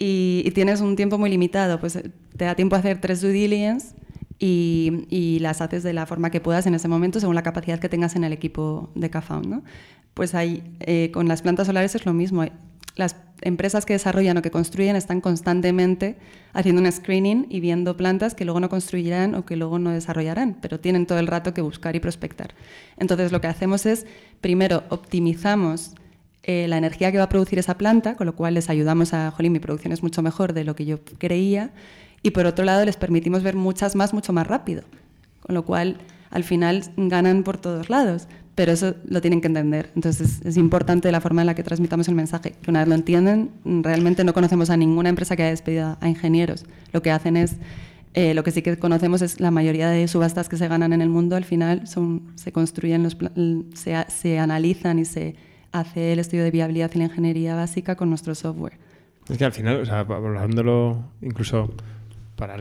[0.00, 3.20] Y, y tienes un tiempo muy limitado, pues eh, te da tiempo a hacer tres
[3.20, 3.94] due diligence
[4.38, 7.78] y, y las haces de la forma que puedas en ese momento según la capacidad
[7.78, 9.48] que tengas en el equipo de CAFAUN.
[9.48, 9.62] ¿no?
[10.14, 12.44] Pues ahí, eh, con las plantas solares es lo mismo.
[12.96, 16.16] Las empresas que desarrollan o que construyen están constantemente
[16.54, 20.56] haciendo un screening y viendo plantas que luego no construirán o que luego no desarrollarán,
[20.62, 22.54] pero tienen todo el rato que buscar y prospectar.
[22.96, 24.06] Entonces lo que hacemos es,
[24.40, 25.94] primero, optimizamos
[26.42, 29.30] eh, la energía que va a producir esa planta, con lo cual les ayudamos a,
[29.30, 31.70] jolín, mi producción es mucho mejor de lo que yo creía,
[32.22, 34.82] y por otro lado les permitimos ver muchas más mucho más rápido,
[35.40, 35.98] con lo cual
[36.30, 39.90] al final ganan por todos lados, pero eso lo tienen que entender.
[39.94, 42.94] Entonces es importante la forma en la que transmitamos el mensaje, que una vez lo
[42.94, 46.64] entienden, realmente no conocemos a ninguna empresa que haya despedido a ingenieros.
[46.92, 47.56] Lo que hacen es,
[48.14, 51.02] eh, lo que sí que conocemos es la mayoría de subastas que se ganan en
[51.02, 51.84] el mundo, al final
[52.34, 53.16] se construyen, los,
[53.74, 55.36] se, se analizan y se
[55.72, 58.74] hace el estudio de viabilidad y la ingeniería básica con nuestro software.
[59.28, 61.72] Es que al final, o sea, hablándolo incluso
[62.36, 62.56] para,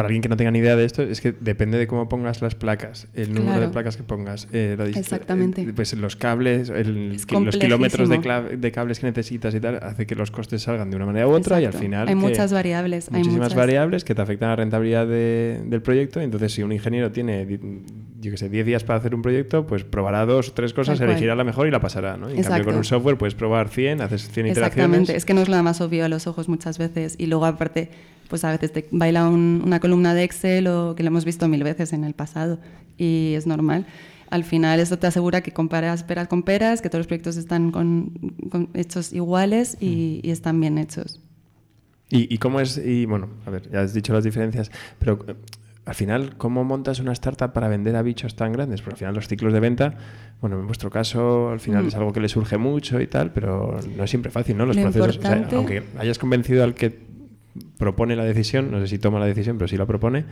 [0.00, 2.40] para alguien que no tenga ni idea de esto, es que depende de cómo pongas
[2.42, 3.60] las placas, el número Claro.
[3.66, 5.62] de placas que pongas, eh, la Exactamente.
[5.62, 7.26] eh, pues los cables, el- los
[7.58, 11.26] kilómetros de, cables que necesitas y tal, hace que los costes salgan de una manera
[11.28, 13.08] u otra y al final Hay muchas variables.
[13.08, 13.56] hay muchísimas muchas.
[13.56, 16.20] variables que te afectan a la rentabilidad de- del proyecto.
[16.20, 17.46] Entonces, si un ingeniero tiene,
[18.20, 21.00] yo que sé, 10 días para hacer un proyecto, pues probará dos o tres cosas,
[21.00, 22.16] elegirá la mejor y la pasará.
[22.16, 22.28] ¿no?
[22.28, 25.10] En cambio, con un software puedes probar 100, haces 100 Exactamente, iteraciones.
[25.10, 27.16] es que no es lo más obvio a los ojos muchas veces.
[27.18, 27.90] Y luego, aparte,
[28.28, 31.48] pues a veces te baila un- una columna de Excel o que lo hemos visto
[31.48, 32.58] mil veces en el pasado
[32.96, 33.86] y es normal.
[34.30, 37.72] Al final, eso te asegura que comparas peras con peras, que todos los proyectos están
[37.72, 38.12] con-
[38.50, 41.20] con- hechos iguales y, y están bien hechos.
[42.08, 42.78] ¿Y, y cómo es?
[42.78, 45.34] Y bueno, a ver, ya has dicho las diferencias, pero eh,
[45.84, 48.82] al final, ¿cómo montas una startup para vender a bichos tan grandes?
[48.82, 49.94] Porque al final los ciclos de venta,
[50.40, 51.88] bueno, en vuestro caso, al final Mm.
[51.88, 54.66] es algo que le surge mucho y tal, pero no es siempre fácil, ¿no?
[54.66, 57.09] Los Lo procesos, o sea, importante- aunque hayas convencido al que
[57.78, 60.24] propone la decisión, no sé si toma la decisión, pero sí la propone,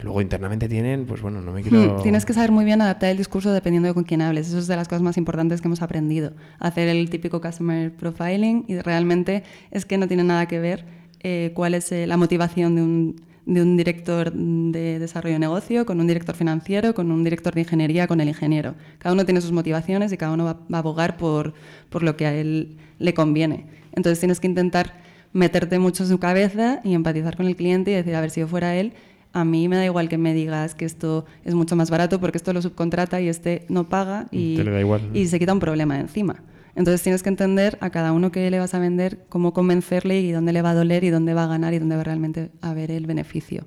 [0.00, 1.98] luego internamente tienen, pues bueno, no me quiero...
[1.98, 4.48] Hmm, Tienes que saber muy bien adaptar el discurso dependiendo de con quién hables.
[4.48, 6.32] Eso es de las cosas más importantes que hemos aprendido.
[6.58, 10.84] Hacer el típico customer profiling y realmente es que no tiene nada que ver
[11.22, 13.16] eh, cuál es eh, la motivación de un,
[13.46, 17.60] de un director de desarrollo de negocio con un director financiero, con un director de
[17.60, 18.74] ingeniería, con el ingeniero.
[18.98, 21.52] Cada uno tiene sus motivaciones y cada uno va, va a abogar por,
[21.90, 23.66] por lo que a él le conviene.
[23.92, 27.94] Entonces tienes que intentar meterte mucho en su cabeza y empatizar con el cliente y
[27.94, 28.92] decir, a ver, si yo fuera él,
[29.32, 32.38] a mí me da igual que me digas que esto es mucho más barato porque
[32.38, 35.52] esto lo subcontrata y este no paga y, Te le da igual, y se quita
[35.52, 36.42] un problema de encima.
[36.74, 40.32] Entonces tienes que entender a cada uno que le vas a vender, cómo convencerle y
[40.32, 42.74] dónde le va a doler y dónde va a ganar y dónde va realmente a
[42.74, 43.66] ver el beneficio.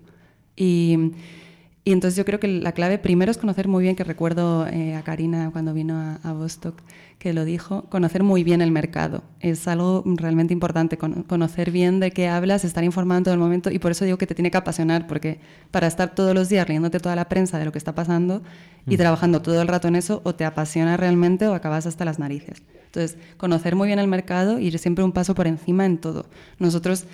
[0.56, 1.12] Y,
[1.86, 4.96] y entonces yo creo que la clave primero es conocer muy bien, que recuerdo eh,
[4.96, 6.82] a Karina cuando vino a, a Vostok
[7.20, 9.24] que lo dijo, conocer muy bien el mercado.
[9.40, 13.40] Es algo realmente importante, con- conocer bien de qué hablas, estar informado en todo el
[13.40, 15.40] momento y por eso digo que te tiene que apasionar, porque
[15.72, 18.44] para estar todos los días leyéndote toda la prensa de lo que está pasando
[18.88, 22.20] y trabajando todo el rato en eso, o te apasiona realmente o acabas hasta las
[22.20, 22.64] narices.
[22.86, 26.26] Entonces, conocer muy bien el mercado y ir siempre un paso por encima en todo.
[26.60, 27.06] Nosotros...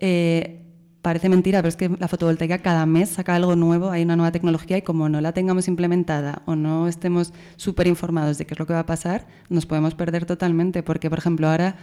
[0.00, 0.64] eh,
[1.02, 4.32] Parece mentira, pero es que la fotovoltaica cada mes saca algo nuevo, hay una nueva
[4.32, 8.58] tecnología y como no la tengamos implementada o no estemos súper informados de qué es
[8.58, 10.82] lo que va a pasar, nos podemos perder totalmente.
[10.82, 11.76] Porque, por ejemplo, ahora,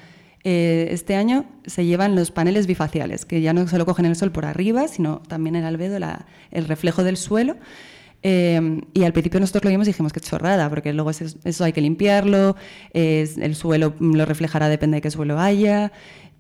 [0.44, 4.32] eh, este año se llevan los paneles bifaciales, que ya no solo cogen el sol
[4.32, 7.56] por arriba, sino también el albedo, la- el reflejo del suelo.
[8.28, 11.74] Eh, y al principio nosotros lo vimos y dijimos que chorrada, porque luego eso, hay
[11.74, 12.56] que limpiarlo,
[12.92, 15.92] el suelo lo reflejará, depende de qué suelo haya.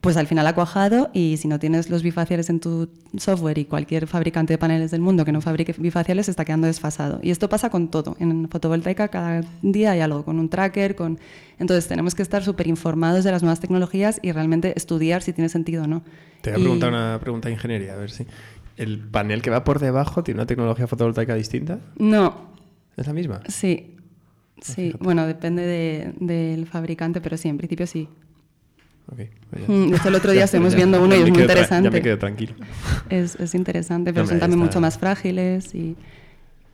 [0.01, 3.65] Pues al final ha cuajado y si no tienes los bifaciales en tu software y
[3.65, 7.19] cualquier fabricante de paneles del mundo que no fabrique bifaciales está quedando desfasado.
[7.23, 8.15] Y esto pasa con todo.
[8.19, 11.17] En fotovoltaica cada día hay algo, con un tracker, con...
[11.57, 15.49] Entonces tenemos que estar súper informados de las nuevas tecnologías y realmente estudiar si tiene
[15.49, 16.03] sentido o no.
[16.41, 18.27] Te voy a Y- preguntar una pregunta de ingeniería, a ver si...
[18.77, 21.79] ¿El panel que va por debajo tiene una tecnología fotovoltaica distinta?
[21.97, 22.53] No,
[22.97, 23.41] ¿Es la misma?
[23.47, 23.95] Sí,
[24.61, 24.93] sí.
[24.99, 28.07] Bueno, depende de- del fabricante, pero sí, en principio sí.
[29.11, 29.73] Ok, ya.
[29.73, 31.89] Mm, De hecho, el otro día estuvimos viendo uno y es muy interesante.
[31.89, 32.53] Ya me quedo tranquilo.
[33.09, 35.95] Es, es interesante, pero Hombre, son también mucho más frágiles y,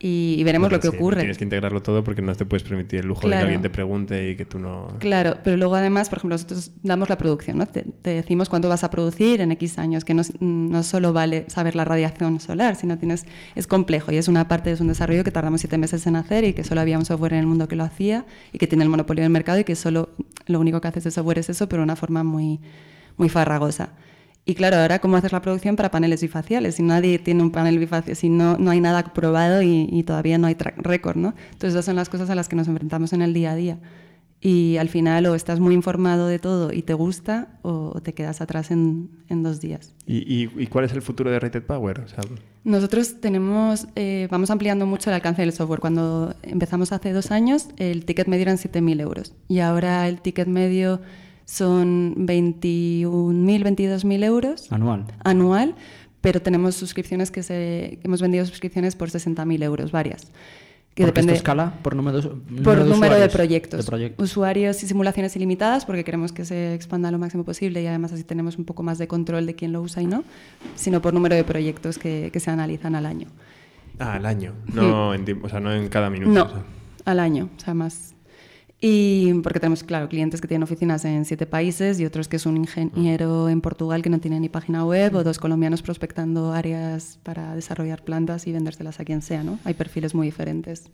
[0.04, 1.20] y- veremos Bueno, lo que sí, ocurre.
[1.20, 3.70] Tienes que integrarlo todo porque no te puedes permitir el lujo de que alguien te
[3.70, 4.88] pregunte y que tú no...
[4.98, 7.66] Claro, pero luego además, por ejemplo, nosotros damos la producción, ¿no?
[7.66, 11.44] Te, te decimos cuánto vas a producir en X años, que no, no solo vale
[11.48, 15.22] saber la radiación solar, sino tienes, es complejo y es una parte, es un desarrollo
[15.22, 17.68] que tardamos siete meses en hacer y que solo había un software en el mundo
[17.68, 20.10] que lo hacía y que tiene el monopolio del mercado y que solo
[20.46, 22.58] lo único que haces de software es eso, pero de una forma muy,
[23.16, 23.90] muy farragosa.
[24.44, 27.78] Y claro, ahora cómo haces la producción para paneles bifaciales, si nadie tiene un panel
[27.78, 31.34] bifacial, si no, no hay nada probado y, y todavía no hay record, ¿no?
[31.52, 33.78] Entonces esas son las cosas a las que nos enfrentamos en el día a día.
[34.44, 38.40] Y al final o estás muy informado de todo y te gusta o te quedas
[38.40, 39.94] atrás en, en dos días.
[40.04, 42.00] ¿Y, y, cuál es el futuro de Rated Power?
[42.00, 42.18] O sea,
[42.64, 45.78] Nosotros tenemos, eh, vamos ampliando mucho el alcance del software.
[45.78, 50.48] Cuando empezamos hace dos años, el ticket medio eran 7.000 euros y ahora el ticket
[50.48, 51.00] medio
[51.44, 54.72] son 21.000, 22.000 euros.
[54.72, 55.06] Anual.
[55.24, 55.74] Anual,
[56.20, 60.30] pero tenemos suscripciones que se, hemos vendido suscripciones por 60.000 euros, varias.
[60.94, 63.84] Que depende, esto escala por número, número, por de, número de, proyectos.
[63.84, 64.30] de, proyectos.
[64.30, 68.24] Usuarios y simulaciones ilimitadas, porque queremos que se expanda lo máximo posible y además así
[68.24, 70.22] tenemos un poco más de control de quién lo usa y no,
[70.74, 73.28] sino por número de proyectos que, que se analizan al año.
[73.98, 76.30] Ah, al año, no, en, o sea, no en cada minuto.
[76.30, 76.62] No, o sea.
[77.06, 78.14] al año, o sea, más
[78.84, 82.46] y porque tenemos, claro, clientes que tienen oficinas en siete países y otros que es
[82.46, 87.20] un ingeniero en Portugal que no tiene ni página web o dos colombianos prospectando áreas
[87.22, 89.60] para desarrollar plantas y vendérselas a quien sea, ¿no?
[89.62, 90.90] Hay perfiles muy diferentes.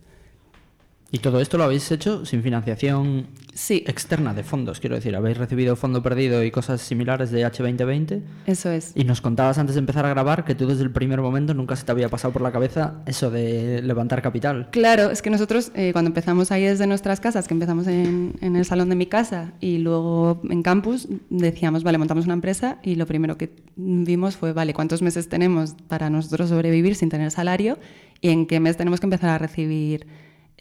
[1.11, 3.83] ¿Y todo esto lo habéis hecho sin financiación sí.
[3.87, 4.79] externa de fondos?
[4.79, 8.21] Quiero decir, ¿habéis recibido fondo perdido y cosas similares de H2020?
[8.45, 8.91] Eso es.
[8.93, 11.75] Y nos contabas antes de empezar a grabar que tú desde el primer momento nunca
[11.75, 14.69] se te había pasado por la cabeza eso de levantar capital.
[14.71, 18.55] Claro, es que nosotros eh, cuando empezamos ahí desde nuestras casas, que empezamos en, en,
[18.55, 22.95] el salón de mi casa y luego en campus, decíamos, vale, montamos una empresa y
[22.95, 27.79] lo primero que vimos fue, vale, ¿cuántos meses tenemos para nosotros sobrevivir sin tener salario?
[28.21, 30.05] ¿Y en qué mes tenemos que empezar a recibir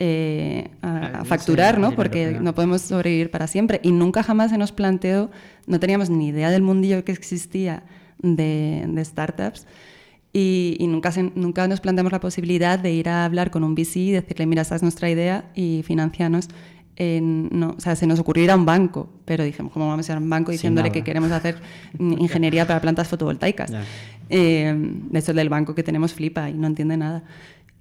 [0.01, 1.93] eh, a, a, facturar, ¿no?
[1.93, 3.81] Porque no podemos sobrevivir para siempre.
[3.83, 5.29] Y nunca jamás se nos planteó,
[5.67, 7.83] no teníamos ni idea del mundillo que existía
[8.21, 9.67] de, de startups.
[10.33, 13.75] Y, y, nunca, se, nunca nos planteamos la posibilidad de ir a hablar con un
[13.75, 16.49] VC y decirle, mira, esta es nuestra idea y financianos.
[16.95, 20.09] En, no, o sea, se nos ocurrió ir a un banco, pero dijimos, ¿cómo vamos
[20.09, 21.57] a ir a un banco diciéndole que queremos hacer
[21.99, 23.73] ingeniería para plantas fotovoltaicas?
[24.31, 27.25] Eh, de hecho, el del banco que tenemos flipa y no entiende nada.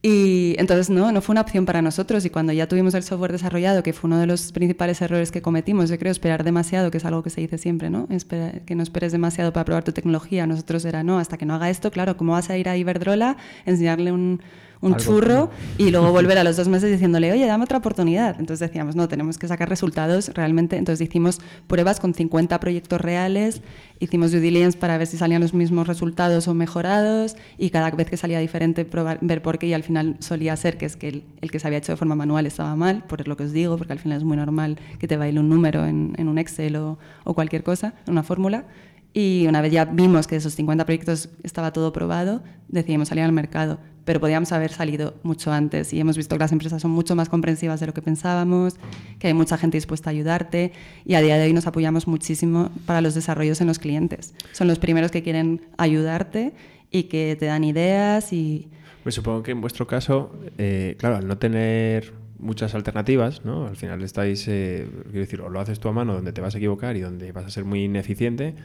[0.10, 3.34] Y entonces no, no fue una opción para nosotros y cuando ya tuvimos el software
[3.34, 6.98] desarrollado, que fue uno de los principales errores que cometimos, yo creo, esperar demasiado, que
[7.00, 8.08] es algo que se dice siempre, ¿no?
[8.10, 10.48] Espera, que no esperes demasiado para probar tu tecnología.
[10.48, 13.36] Nosotros era, no, hasta que no haga esto, claro, ¿cómo vas a ir a Iberdrola,
[13.65, 14.39] enseñarle un,
[14.82, 18.36] un churro y luego volver a los dos meses diciéndole, oye, dame otra oportunidad.
[18.40, 20.78] Entonces decíamos, no, tenemos que sacar resultados realmente.
[20.78, 23.62] Entonces hicimos pruebas con 50 proyectos reales,
[24.00, 28.10] hicimos due diligence para ver si salían los mismos resultados o mejorados y cada vez
[28.10, 31.10] que salía diferente probar, ver por qué y al final solía ser que es que
[31.10, 33.52] el, el, que se había hecho de forma manual estaba mal, por lo que os
[33.52, 36.38] digo, porque al final es muy normal que te baile un número en, en un
[36.38, 38.66] Excel o, o cualquier cosa, una fórmula.
[39.13, 43.32] Y una vez ya vimos que esos 50 proyectos estaba todo probado, decidimos salir al
[43.32, 47.13] mercado pero podíamos haber salido mucho antes y hemos visto que las empresas son mucho
[47.13, 48.78] más comprensivas de lo que pensábamos,
[49.20, 50.72] que hay mucha gente dispuesta a ayudarte
[51.04, 54.34] y a día de hoy nos apoyamos muchísimo para los desarrollos en los clientes.
[54.54, 56.54] Son los primeros que quieren ayudarte
[56.89, 58.70] y que te dan ideas y...
[59.04, 63.67] Pues supongo que en vuestro caso, eh, claro, al no tener muchas alternativas, ¿no?
[63.67, 66.56] Al final estáis, eh, quiero decir, o lo haces tú a mano donde te vas
[66.56, 68.56] a equivocar y donde vas a ser muy ineficiente,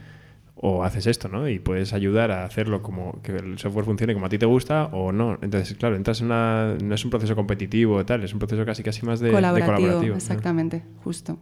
[0.54, 1.48] o haces esto, ¿no?
[1.48, 4.86] Y puedes ayudar a hacerlo como que el software funcione como a ti te gusta
[4.86, 5.38] o no.
[5.42, 8.64] Entonces, claro, entras en una, no es un proceso competitivo y tal, es un proceso
[8.64, 9.76] casi casi más de colaborativo.
[9.76, 11.02] De colaborativo exactamente, ¿no?
[11.02, 11.38] justo.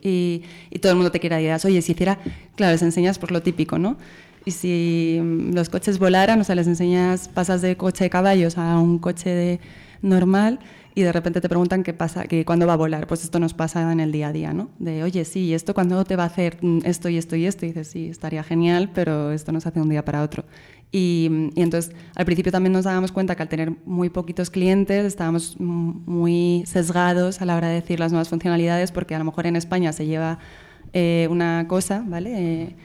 [0.00, 1.60] Y, y, todo el mundo te quiere ayudar.
[1.64, 2.18] Oye, si hiciera,
[2.56, 3.96] claro, les enseñas por lo típico, ¿no?
[4.44, 5.20] Y si
[5.52, 9.30] los coches volaran, o sea, les enseñas, pasas de coche de caballos a un coche
[9.30, 9.60] de
[10.02, 10.58] normal
[10.94, 13.06] y de repente te preguntan qué pasa, que cuándo va a volar.
[13.06, 14.68] Pues esto nos pasa en el día a día, ¿no?
[14.78, 17.64] De, oye, sí, ¿esto cuándo te va a hacer esto y esto y esto?
[17.64, 20.44] Y dices, sí, estaría genial, pero esto no se hace un día para otro.
[20.90, 25.58] Y, entonces, al principio también nos dábamos cuenta que al tener muy poquitos clientes estábamos
[25.58, 29.56] muy sesgados a la hora de decir las nuevas funcionalidades, porque a lo mejor en
[29.56, 30.38] España se lleva
[30.92, 32.76] eh, una cosa, ¿vale?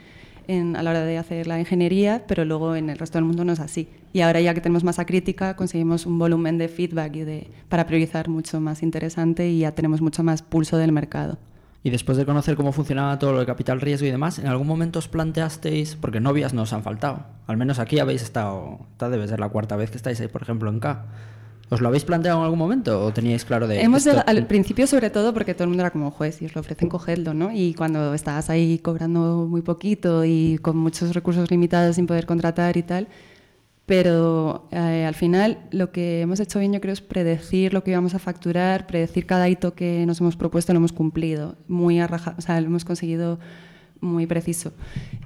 [0.48, 3.44] Eh, a la hora de hacer la ingeniería, pero luego en el resto del mundo
[3.44, 3.90] no es así.
[4.18, 7.86] Y ahora ya que tenemos masa crítica, conseguimos un volumen de feedback y de, para
[7.86, 11.38] priorizar mucho más interesante y ya tenemos mucho más pulso del mercado.
[11.84, 14.66] Y después de conocer cómo funcionaba todo lo de capital riesgo y demás, ¿en algún
[14.66, 19.28] momento os planteasteis, porque novias nos han faltado, al menos aquí habéis estado, esta debe
[19.28, 21.06] ser la cuarta vez que estáis ahí, por ejemplo, en K.
[21.70, 24.24] ¿Os lo habéis planteado en algún momento o teníais claro de Hemos esto?
[24.26, 26.90] al principio sobre todo porque todo el mundo era como juez, si os lo ofrecen
[26.90, 27.52] cogedlo, ¿no?
[27.54, 32.78] Y cuando estabas ahí cobrando muy poquito y con muchos recursos limitados sin poder contratar
[32.78, 33.08] y tal,
[33.88, 37.92] pero eh, al final lo que hemos hecho bien yo creo es predecir lo que
[37.92, 42.36] íbamos a facturar, predecir cada hito que nos hemos propuesto lo hemos cumplido, muy arraja,
[42.38, 43.40] o sea, lo hemos conseguido
[44.02, 44.74] muy preciso.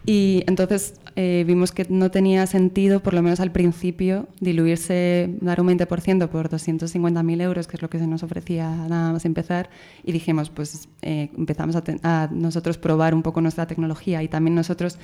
[0.05, 5.59] Y entonces eh, vimos que no tenía sentido, por lo menos al principio, diluirse, dar
[5.59, 9.71] un 20% por 250.000 euros, que es lo que se nos ofrecía nada más empezar,
[10.03, 14.53] y dijimos, pues eh, empezamos a, a, nosotros probar un poco nuestra tecnología y también
[14.53, 14.99] nosotros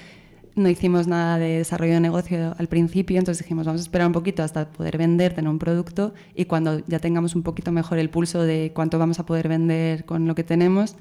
[0.57, 4.13] no hicimos nada de desarrollo de negocio al principio, entonces dijimos, vamos a esperar un
[4.13, 8.09] poquito hasta poder vender, tener un producto y cuando ya tengamos un poquito mejor el
[8.09, 10.95] pulso de cuánto vamos a poder vender con lo que tenemos,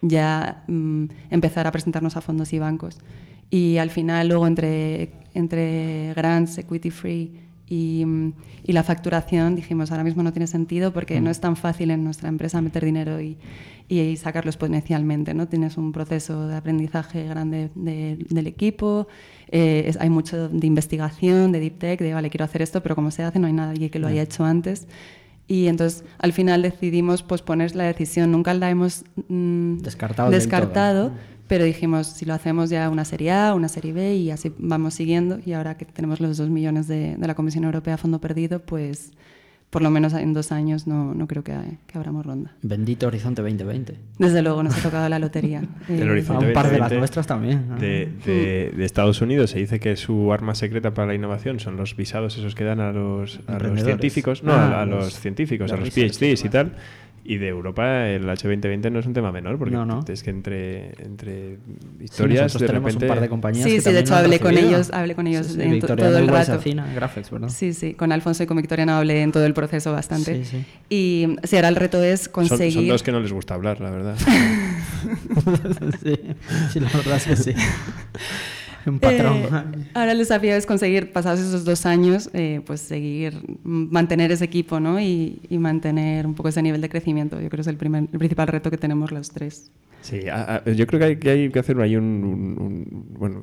[0.00, 2.98] ya mm, empezar a presentarnos a fondos y bancos.
[3.50, 7.30] Y al final, luego, entre, entre grants, equity free
[7.66, 8.04] y,
[8.62, 12.04] y, la facturación, dijimos, ahora mismo no tiene sentido porque no es tan fácil en
[12.04, 13.38] nuestra empresa meter dinero y,
[13.88, 15.34] y sacarlo exponencialmente.
[15.34, 15.48] ¿no?
[15.48, 19.08] Tienes un proceso de aprendizaje grande del equipo,
[19.48, 23.10] eh, hay mucho de investigación, de deep tech, de, vale, quiero hacer esto, pero como
[23.10, 24.86] se hace, no hay nadie que lo haya hecho antes.
[25.46, 28.32] Y entonces al final decidimos posponer la decisión.
[28.32, 31.12] Nunca la hemos mm, descartado, descartado
[31.46, 34.94] pero dijimos, si lo hacemos ya una serie A, una serie B y así vamos
[34.94, 35.38] siguiendo.
[35.44, 38.60] Y ahora que tenemos los dos millones de, de la Comisión Europea a fondo perdido,
[38.60, 39.12] pues
[39.74, 41.52] por lo menos en dos años no, no creo que,
[41.88, 42.52] que, abramos ronda.
[42.62, 43.96] Bendito Horizonte 2020.
[44.20, 45.64] Desde luego nos ha tocado la lotería.
[45.88, 47.76] El eh, Horizonte un par de las nuestras también.
[47.80, 51.76] De, de, de, Estados Unidos se dice que su arma secreta para la innovación son
[51.76, 55.18] los visados esos que dan a los, a los científicos, no, ah, a, los, los,
[55.18, 56.74] científicos, a los PhDs y tal.
[57.26, 59.74] Y de Europa el H2020 no es un tema menor, porque
[60.12, 61.56] es que entre, entre
[61.98, 63.06] historias sí, de tenemos repente...
[63.06, 65.54] un par de compañías Sí, sí, de hecho hablé con ellos, hablé con ellos sí,
[65.54, 66.52] sí, en Victoria todo el rato.
[66.52, 67.48] Asacina, Graphics, ¿verdad?
[67.48, 70.44] Sí, sí, con Alfonso y con Victoria no hablé en todo el proceso bastante.
[70.44, 70.64] Sí, sí.
[70.90, 72.74] Y sí, ahora el reto es conseguir...
[72.74, 74.16] Son, son dos que no les gusta hablar, la verdad.
[76.02, 76.20] sí,
[76.72, 77.54] sí, la verdad es que sí.
[78.90, 79.36] un patrón.
[79.36, 84.44] Eh, ahora el desafío es conseguir, pasados esos dos años, eh, pues seguir, mantener ese
[84.44, 85.00] equipo ¿no?
[85.00, 87.40] y, y, mantener un poco ese nivel de crecimiento.
[87.40, 89.70] Yo creo que es el, primer, el principal reto que tenemos los tres.
[90.04, 93.06] Sí, a, a, yo creo que hay, que hay, que hacer ahí un, un, un,
[93.18, 93.42] bueno,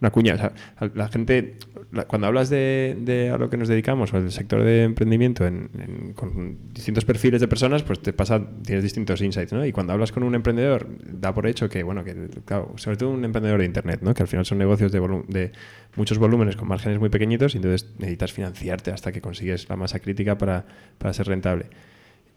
[0.00, 0.34] una cuña.
[0.34, 0.52] O sea,
[0.94, 1.56] la gente,
[1.90, 5.44] la, cuando hablas de, de, a lo que nos dedicamos o del sector de emprendimiento
[5.48, 9.66] en, en, con distintos perfiles de personas, pues te pasa, tienes distintos insights, ¿no?
[9.66, 12.14] Y cuando hablas con un emprendedor, da por hecho que, bueno, que,
[12.44, 14.14] claro, sobre todo un emprendedor de Internet, ¿no?
[14.14, 15.52] Que al final son negocios de, de
[15.96, 19.98] muchos volúmenes con márgenes muy pequeñitos y entonces necesitas financiarte hasta que consigues la masa
[19.98, 20.66] crítica para,
[20.98, 21.66] para ser rentable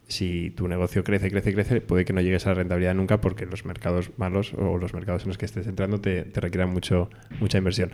[0.07, 3.45] si tu negocio crece, crece, crece, puede que no llegues a la rentabilidad nunca porque
[3.45, 7.09] los mercados malos o los mercados en los que estés entrando te, requieran mucho,
[7.39, 7.91] mucha inversión.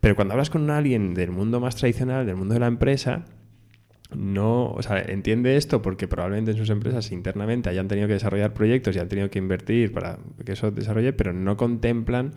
[0.00, 3.24] Pero cuando hablas con alguien del mundo más tradicional, del mundo de la empresa,
[4.14, 8.52] no, o sea, entiende esto porque probablemente en sus empresas internamente hayan tenido que desarrollar
[8.52, 12.32] proyectos y han tenido que invertir para que eso desarrolle, pero no contemplan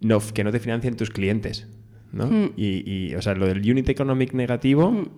[0.00, 1.68] no, que no te financien tus clientes.
[2.12, 2.26] ¿no?
[2.26, 2.52] Mm.
[2.56, 4.90] Y, y, o sea, lo del unit economic negativo.
[4.90, 5.08] Mm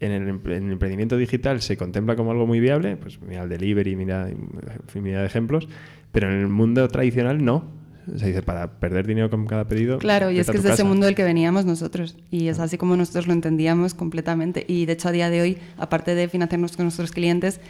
[0.00, 3.48] en el, en el, emprendimiento digital se contempla como algo muy viable, pues mira el
[3.48, 5.68] delivery, mira infinidad de ejemplos,
[6.12, 7.86] pero en el mundo tradicional no.
[8.16, 9.98] Se dice, para perder dinero con cada pedido.
[9.98, 12.16] Claro, y es que es de ese mundo del que veníamos nosotros.
[12.30, 14.64] Y es así como nosotros lo entendíamos completamente.
[14.68, 17.60] Y de hecho, a día de hoy, aparte de financiarnos con nuestros clientes,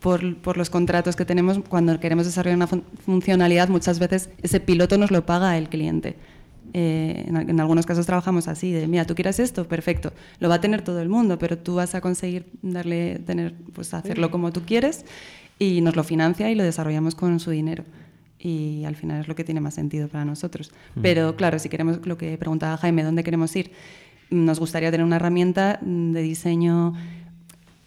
[0.00, 4.60] por, por, los contratos que tenemos, cuando queremos desarrollar una fun funcionalidad, muchas veces ese
[4.60, 6.16] piloto nos lo paga el cliente.
[6.72, 10.56] Eh, en, en, algunos casos trabajamos así, de mira, tú quieres esto, perfecto, lo va
[10.56, 14.52] a tener todo el mundo, pero tú vas a conseguir darle, tener, pues hacerlo como
[14.52, 15.04] tú quieres
[15.58, 17.84] y nos lo financia y lo desarrollamos con su dinero.
[18.38, 20.70] Y al final es lo que tiene más sentido para nosotros.
[20.94, 21.00] Mm.
[21.00, 23.72] Pero claro, si queremos, lo que preguntaba Jaime, ¿dónde queremos ir?
[24.28, 26.94] Nos gustaría tener una herramienta de diseño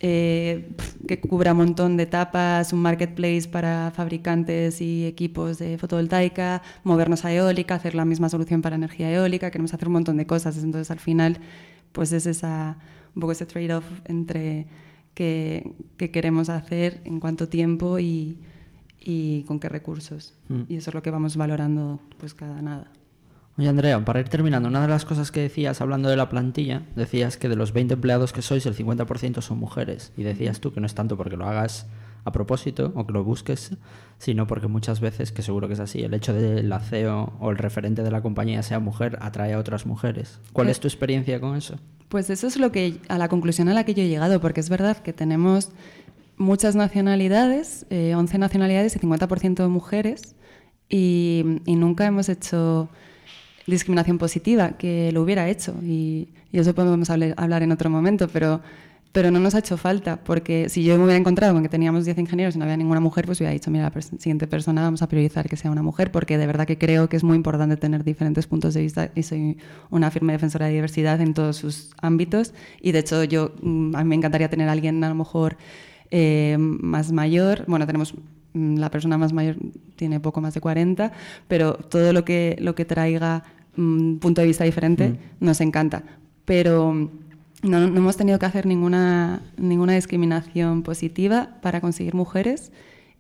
[0.02, 0.72] eh,
[1.08, 7.26] que cubra un montón de etapas, un marketplace para fabricantes y equipos de fotovoltaica, movernos
[7.26, 10.58] a eólica, hacer la misma solución para energía eólica, queremos hacer un montón de cosas.
[10.58, 11.40] Entonces, al final,
[11.92, 12.78] pues es esa,
[13.14, 14.68] un poco ese trade-off entre
[15.14, 18.38] qué, qué, queremos hacer, en cuánto tiempo y,
[19.02, 20.34] y con qué recursos.
[20.48, 20.62] Mm.
[20.70, 22.90] Y eso es lo que vamos valorando pues cada nada.
[23.60, 26.84] Oye, Andrea, para ir terminando, una de las cosas que decías hablando de la plantilla,
[26.96, 30.14] decías que de los 20 empleados que sois, el 50% son mujeres.
[30.16, 31.86] Y decías tú que no es tanto porque lo hagas
[32.24, 33.76] a propósito o que lo busques,
[34.18, 37.52] sino porque muchas veces, que seguro que es así, el hecho de la CEO o
[37.52, 40.40] el referente de la compañía sea mujer atrae a otras mujeres.
[40.54, 41.76] ¿Cuál es tu experiencia con eso?
[42.08, 44.62] Pues eso es lo que a la conclusión a la que yo he llegado, porque
[44.62, 45.72] es verdad que tenemos
[46.38, 50.38] muchas nacionalidades, eh, 11 nacionalidades y 50% de mujeres,
[50.88, 52.90] y, y nunca hemos hecho
[53.70, 55.76] discriminación positiva, que lo hubiera hecho.
[55.84, 58.62] Y, y eso podemos hablar, hablar en otro momento, pero,
[59.12, 62.06] pero no nos ha hecho falta, porque si yo me hubiera encontrado con que teníamos
[62.06, 65.02] 10 ingenieros y no había ninguna mujer, pues hubiera dicho, mira, la siguiente persona vamos
[65.02, 67.78] a priorizar que sea una mujer, porque de verdad que creo que es muy importante
[67.78, 69.58] tener diferentes puntos de vista y soy
[69.90, 72.54] una firme defensora de diversidad en todos sus ámbitos.
[72.82, 75.58] Y de hecho, yo mm, a mí me encantaría tener a alguien a lo mejor
[76.12, 77.66] eh, más mayor.
[77.68, 78.14] Bueno, tenemos
[78.54, 79.58] mm, la persona más mayor
[79.96, 81.12] tiene poco más de 40,
[81.48, 83.44] pero todo lo que, lo que traiga
[83.80, 85.46] un punto de vista diferente, mm.
[85.46, 86.04] nos encanta.
[86.46, 87.10] Pero no,
[87.80, 92.72] no, hemos tenido que hacer ninguna, ninguna discriminación positiva para conseguir mujeres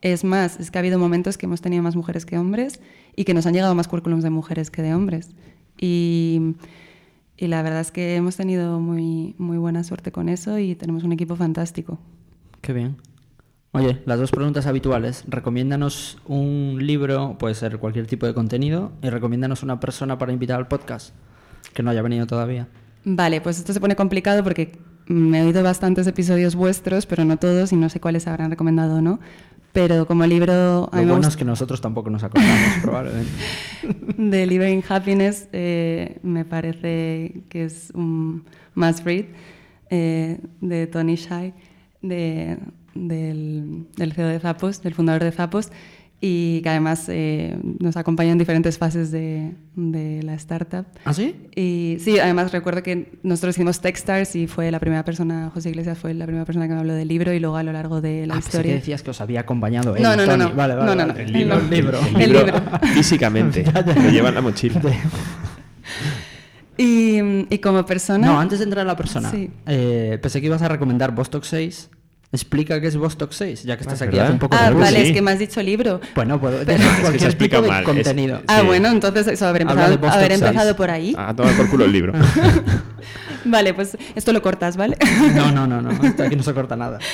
[0.01, 2.80] Es más, es que ha habido momentos que hemos tenido más mujeres que hombres
[3.16, 5.32] y que nos han llegado más currículums de mujeres que de hombres.
[5.78, 6.55] Y,
[7.38, 11.03] y la verdad es que hemos tenido muy, muy buena suerte con eso y tenemos
[11.03, 11.99] un equipo fantástico.
[12.62, 12.97] Qué bien.
[13.72, 15.24] Oye, las dos preguntas habituales.
[15.28, 20.57] Recomiéndanos un libro, puede ser cualquier tipo de contenido, y recomiéndanos una persona para invitar
[20.57, 21.13] al podcast
[21.74, 22.67] que no haya venido todavía.
[23.05, 24.72] Vale, pues esto se pone complicado porque
[25.05, 28.97] me he oído bastantes episodios vuestros, pero no todos y no sé cuáles habrán recomendado
[28.97, 29.20] o no.
[29.72, 30.89] Pero como libro...
[30.91, 33.32] Lo bueno es que nosotros tampoco nos acordamos, probablemente.
[34.17, 39.26] de Living Happiness eh, me parece que es un must read
[39.91, 41.53] eh, de Tony Shai,
[42.01, 42.57] de-
[42.96, 45.70] del, del CEO de Zappos, del fundador de Zappos,
[46.22, 50.86] y que además eh, nos acompaña en diferentes fases de, de la startup.
[51.06, 51.34] ¿Ah, sí?
[51.56, 55.98] Y sí, además recuerdo que nosotros hicimos Techstars y fue la primera persona, José Iglesias
[55.98, 58.28] fue la primera persona que me habló del libro y luego a lo largo de
[58.28, 58.76] la ah, pensé que historia.
[58.76, 60.44] decías que os había acompañado él, No, no, no, Tony.
[60.44, 60.54] no.
[60.56, 61.14] Vale, vale, No, no, vale.
[61.14, 61.20] no.
[61.30, 62.00] El libro, El libro.
[62.00, 62.62] el El libro libro.
[62.96, 63.64] físicamente.
[63.64, 64.82] Lo lleva en la mochila.
[66.78, 67.20] Y,
[67.54, 68.26] y como persona...
[68.26, 69.50] No, antes de entrar a la persona, Sí.
[69.68, 71.90] eh, pensé que ibas a recomendar Vostok 6.
[72.32, 74.76] Explica qué es Vostok 6, ya que estás Ah, aquí hace un poco Ah, de
[74.76, 75.08] vale, sí.
[75.08, 76.00] es que me has dicho libro.
[76.14, 78.42] Bueno, puedo Pero- Es que se explica mal, es- contenido.
[78.48, 78.68] Ah, Sí.
[78.68, 81.16] bueno, entonces eso, haber empezado, haber por ahí.
[81.18, 82.14] A tomar por culo el libro.
[83.46, 84.96] Vale, pues esto lo cortas, ¿vale?
[85.34, 85.90] No, no, no, no.
[86.24, 87.00] Aquí no se corta nada.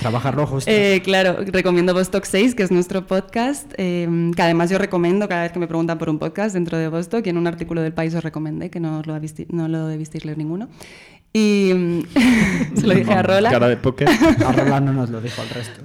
[0.00, 0.70] Trabajarlo justo.
[0.70, 5.42] Eh, claro, recomiendo Vostok 6, que es nuestro podcast, eh, que además yo recomiendo cada
[5.42, 7.92] vez que me preguntan por un podcast dentro de Vostok, y en un artículo del
[7.92, 10.68] país os recomendé, que no lo, visti- no lo debisteis leer ninguno.
[11.32, 12.02] Y mm,
[12.76, 13.50] se lo dije a Rola.
[13.50, 14.08] Cara de póker.
[14.46, 15.80] A Roland no nos lo dijo al resto.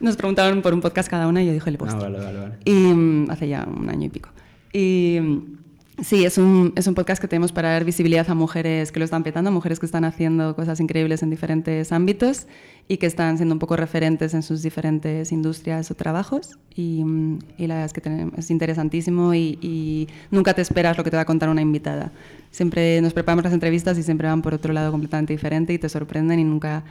[0.00, 2.02] Nos preguntaron por un podcast cada una y yo dije el Ah, vuestro.
[2.02, 2.54] vale, vale, vale.
[2.64, 4.28] Y mm, hace ya un año y pico.
[4.72, 5.56] Y mm,
[6.02, 9.04] sí, es un, es un podcast que tenemos para dar visibilidad a mujeres que lo
[9.04, 12.46] están petando, mujeres que están haciendo cosas increíbles en diferentes ámbitos
[12.88, 16.58] y que están siendo un poco referentes en sus diferentes industrias o trabajos.
[16.74, 20.96] Y, mm, y la verdad es que tenemos- es interesantísimo y, y nunca te esperas
[20.98, 22.12] lo que te va a contar una invitada.
[22.50, 25.88] Siempre nos preparamos las entrevistas y siempre van por otro lado completamente diferente y te
[25.88, 26.84] sorprenden y nunca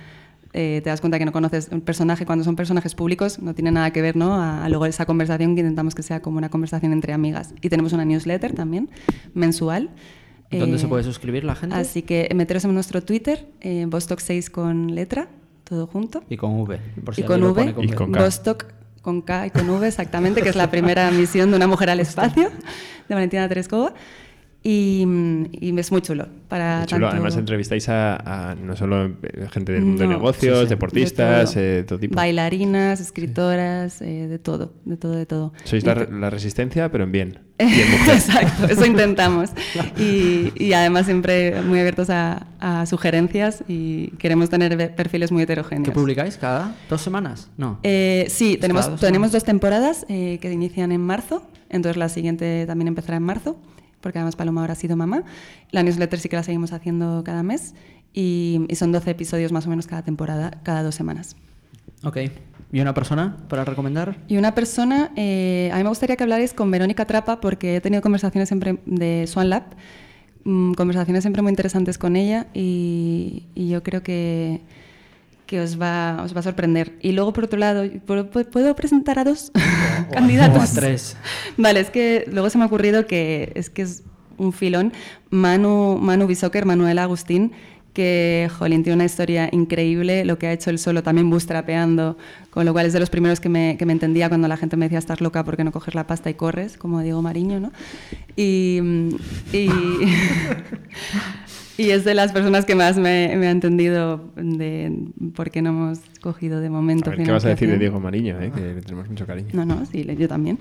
[0.57, 3.71] eh, te das cuenta que no conoces un personaje cuando son personajes públicos, no tiene
[3.71, 4.35] nada que ver ¿no?
[4.35, 7.53] a, a luego esa conversación que intentamos que sea como una conversación entre amigas.
[7.61, 8.89] Y tenemos una newsletter también,
[9.33, 9.89] mensual.
[10.49, 11.75] ¿Dónde eh, se puede suscribir la gente?
[11.75, 15.27] Así que meteros en nuestro Twitter, eh, Vostok6 con letra,
[15.65, 16.23] todo junto.
[16.29, 16.79] Y con V.
[17.03, 18.23] Por si y con V, pone Y con K.
[18.23, 18.65] Vostok
[19.01, 21.99] con K y con V, exactamente, que es la primera misión de una mujer al
[21.99, 22.49] espacio,
[23.09, 23.93] de Valentina Tereskova.
[24.67, 25.05] Y,
[25.51, 26.25] y es muy chulo.
[26.47, 27.01] Para Muy chulo.
[27.07, 30.63] tanto- Además entrevistáis a, a no solo eh, gente del mundo de No, negocios, sí,
[30.65, 30.69] sí.
[30.69, 31.63] deportistas, De todo.
[31.79, 32.15] eh, todo tipo.
[32.15, 35.53] Bailarinas, escritoras, eh, de todo, de todo, de todo.
[35.65, 37.39] Sois Y la, la resistencia, pero en bien.
[37.59, 39.51] Exacto, eso intentamos.
[39.99, 45.85] Y, y además siempre muy abiertos a, a sugerencias y queremos tener perfiles muy heterogéneos.
[45.89, 47.49] ¿Qué publicáis cada dos semanas?
[47.55, 47.79] No.
[47.83, 52.65] Eh, sí, tenemos, dos tenemos dos temporadas eh, que inician en marzo, entonces la siguiente
[52.65, 53.57] también empezará en marzo,
[54.05, 55.23] porque además Paloma ahora ha sido mamá.
[55.71, 57.73] La newsletter sí que la seguimos haciendo cada mes
[58.13, 61.35] y, y son 12 episodios más o menos cada temporada, cada dos semanas.
[62.03, 62.17] Ok.
[62.71, 64.15] ¿Y una persona para recomendar?
[64.27, 67.81] Y una persona, eh, a mí me gustaría que hablarais con Verónica Trapa porque he
[67.81, 69.63] tenido conversaciones siempre de Swan Lab,
[70.43, 74.61] mm, conversaciones siempre muy interesantes con ella y, y yo creo que,
[75.45, 76.93] que os, va, os va a sorprender.
[77.01, 79.51] Y luego, por otro lado, ¿puedo, presentar a dos
[80.11, 80.57] candidatos?
[80.57, 81.17] O a tres.
[81.57, 84.03] Vale, es que luego se me ha ocurrido que es que es
[84.37, 84.93] un filón.
[85.29, 87.53] Manu, Manu Bisóquer, Manuel Agustín,
[87.95, 92.17] que, jolín, tiene una historia increíble, lo que ha hecho él solo, también bootstrapeando,
[92.49, 94.75] con lo cual es de los primeros que me, que me entendía cuando la gente
[94.75, 97.71] me decía, estás loca porque no coges la pasta y corres, como Diego Mariño, ¿no?
[98.35, 98.81] Y,
[99.53, 99.69] y,
[101.77, 104.91] y es de las personas que más me, me ha entendido de
[105.35, 107.77] por qué no hemos cogido de momento A ver, ¿qué vas a decir de.
[107.77, 108.39] Diego Mariño?
[108.41, 108.51] eh?
[108.53, 109.49] Que le tenemos mucho cariño.
[109.53, 110.57] No, no, sí, yo también.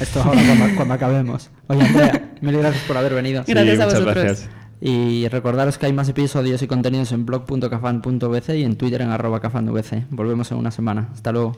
[0.00, 1.50] Esto ahora cuando, cuando acabemos.
[1.68, 3.42] Oye, Andrea, mil gracias por haber venido.
[3.44, 4.24] Sí, Gracias a muchas vosotros.
[4.24, 4.50] gracias.
[4.80, 9.40] Y recordaros que hay más episodios y contenidos en blog.cafan.vc y en Twitter en arroba
[9.40, 10.08] cafanvc.
[10.10, 11.08] Volvemos en una semana.
[11.12, 11.56] Hasta luego.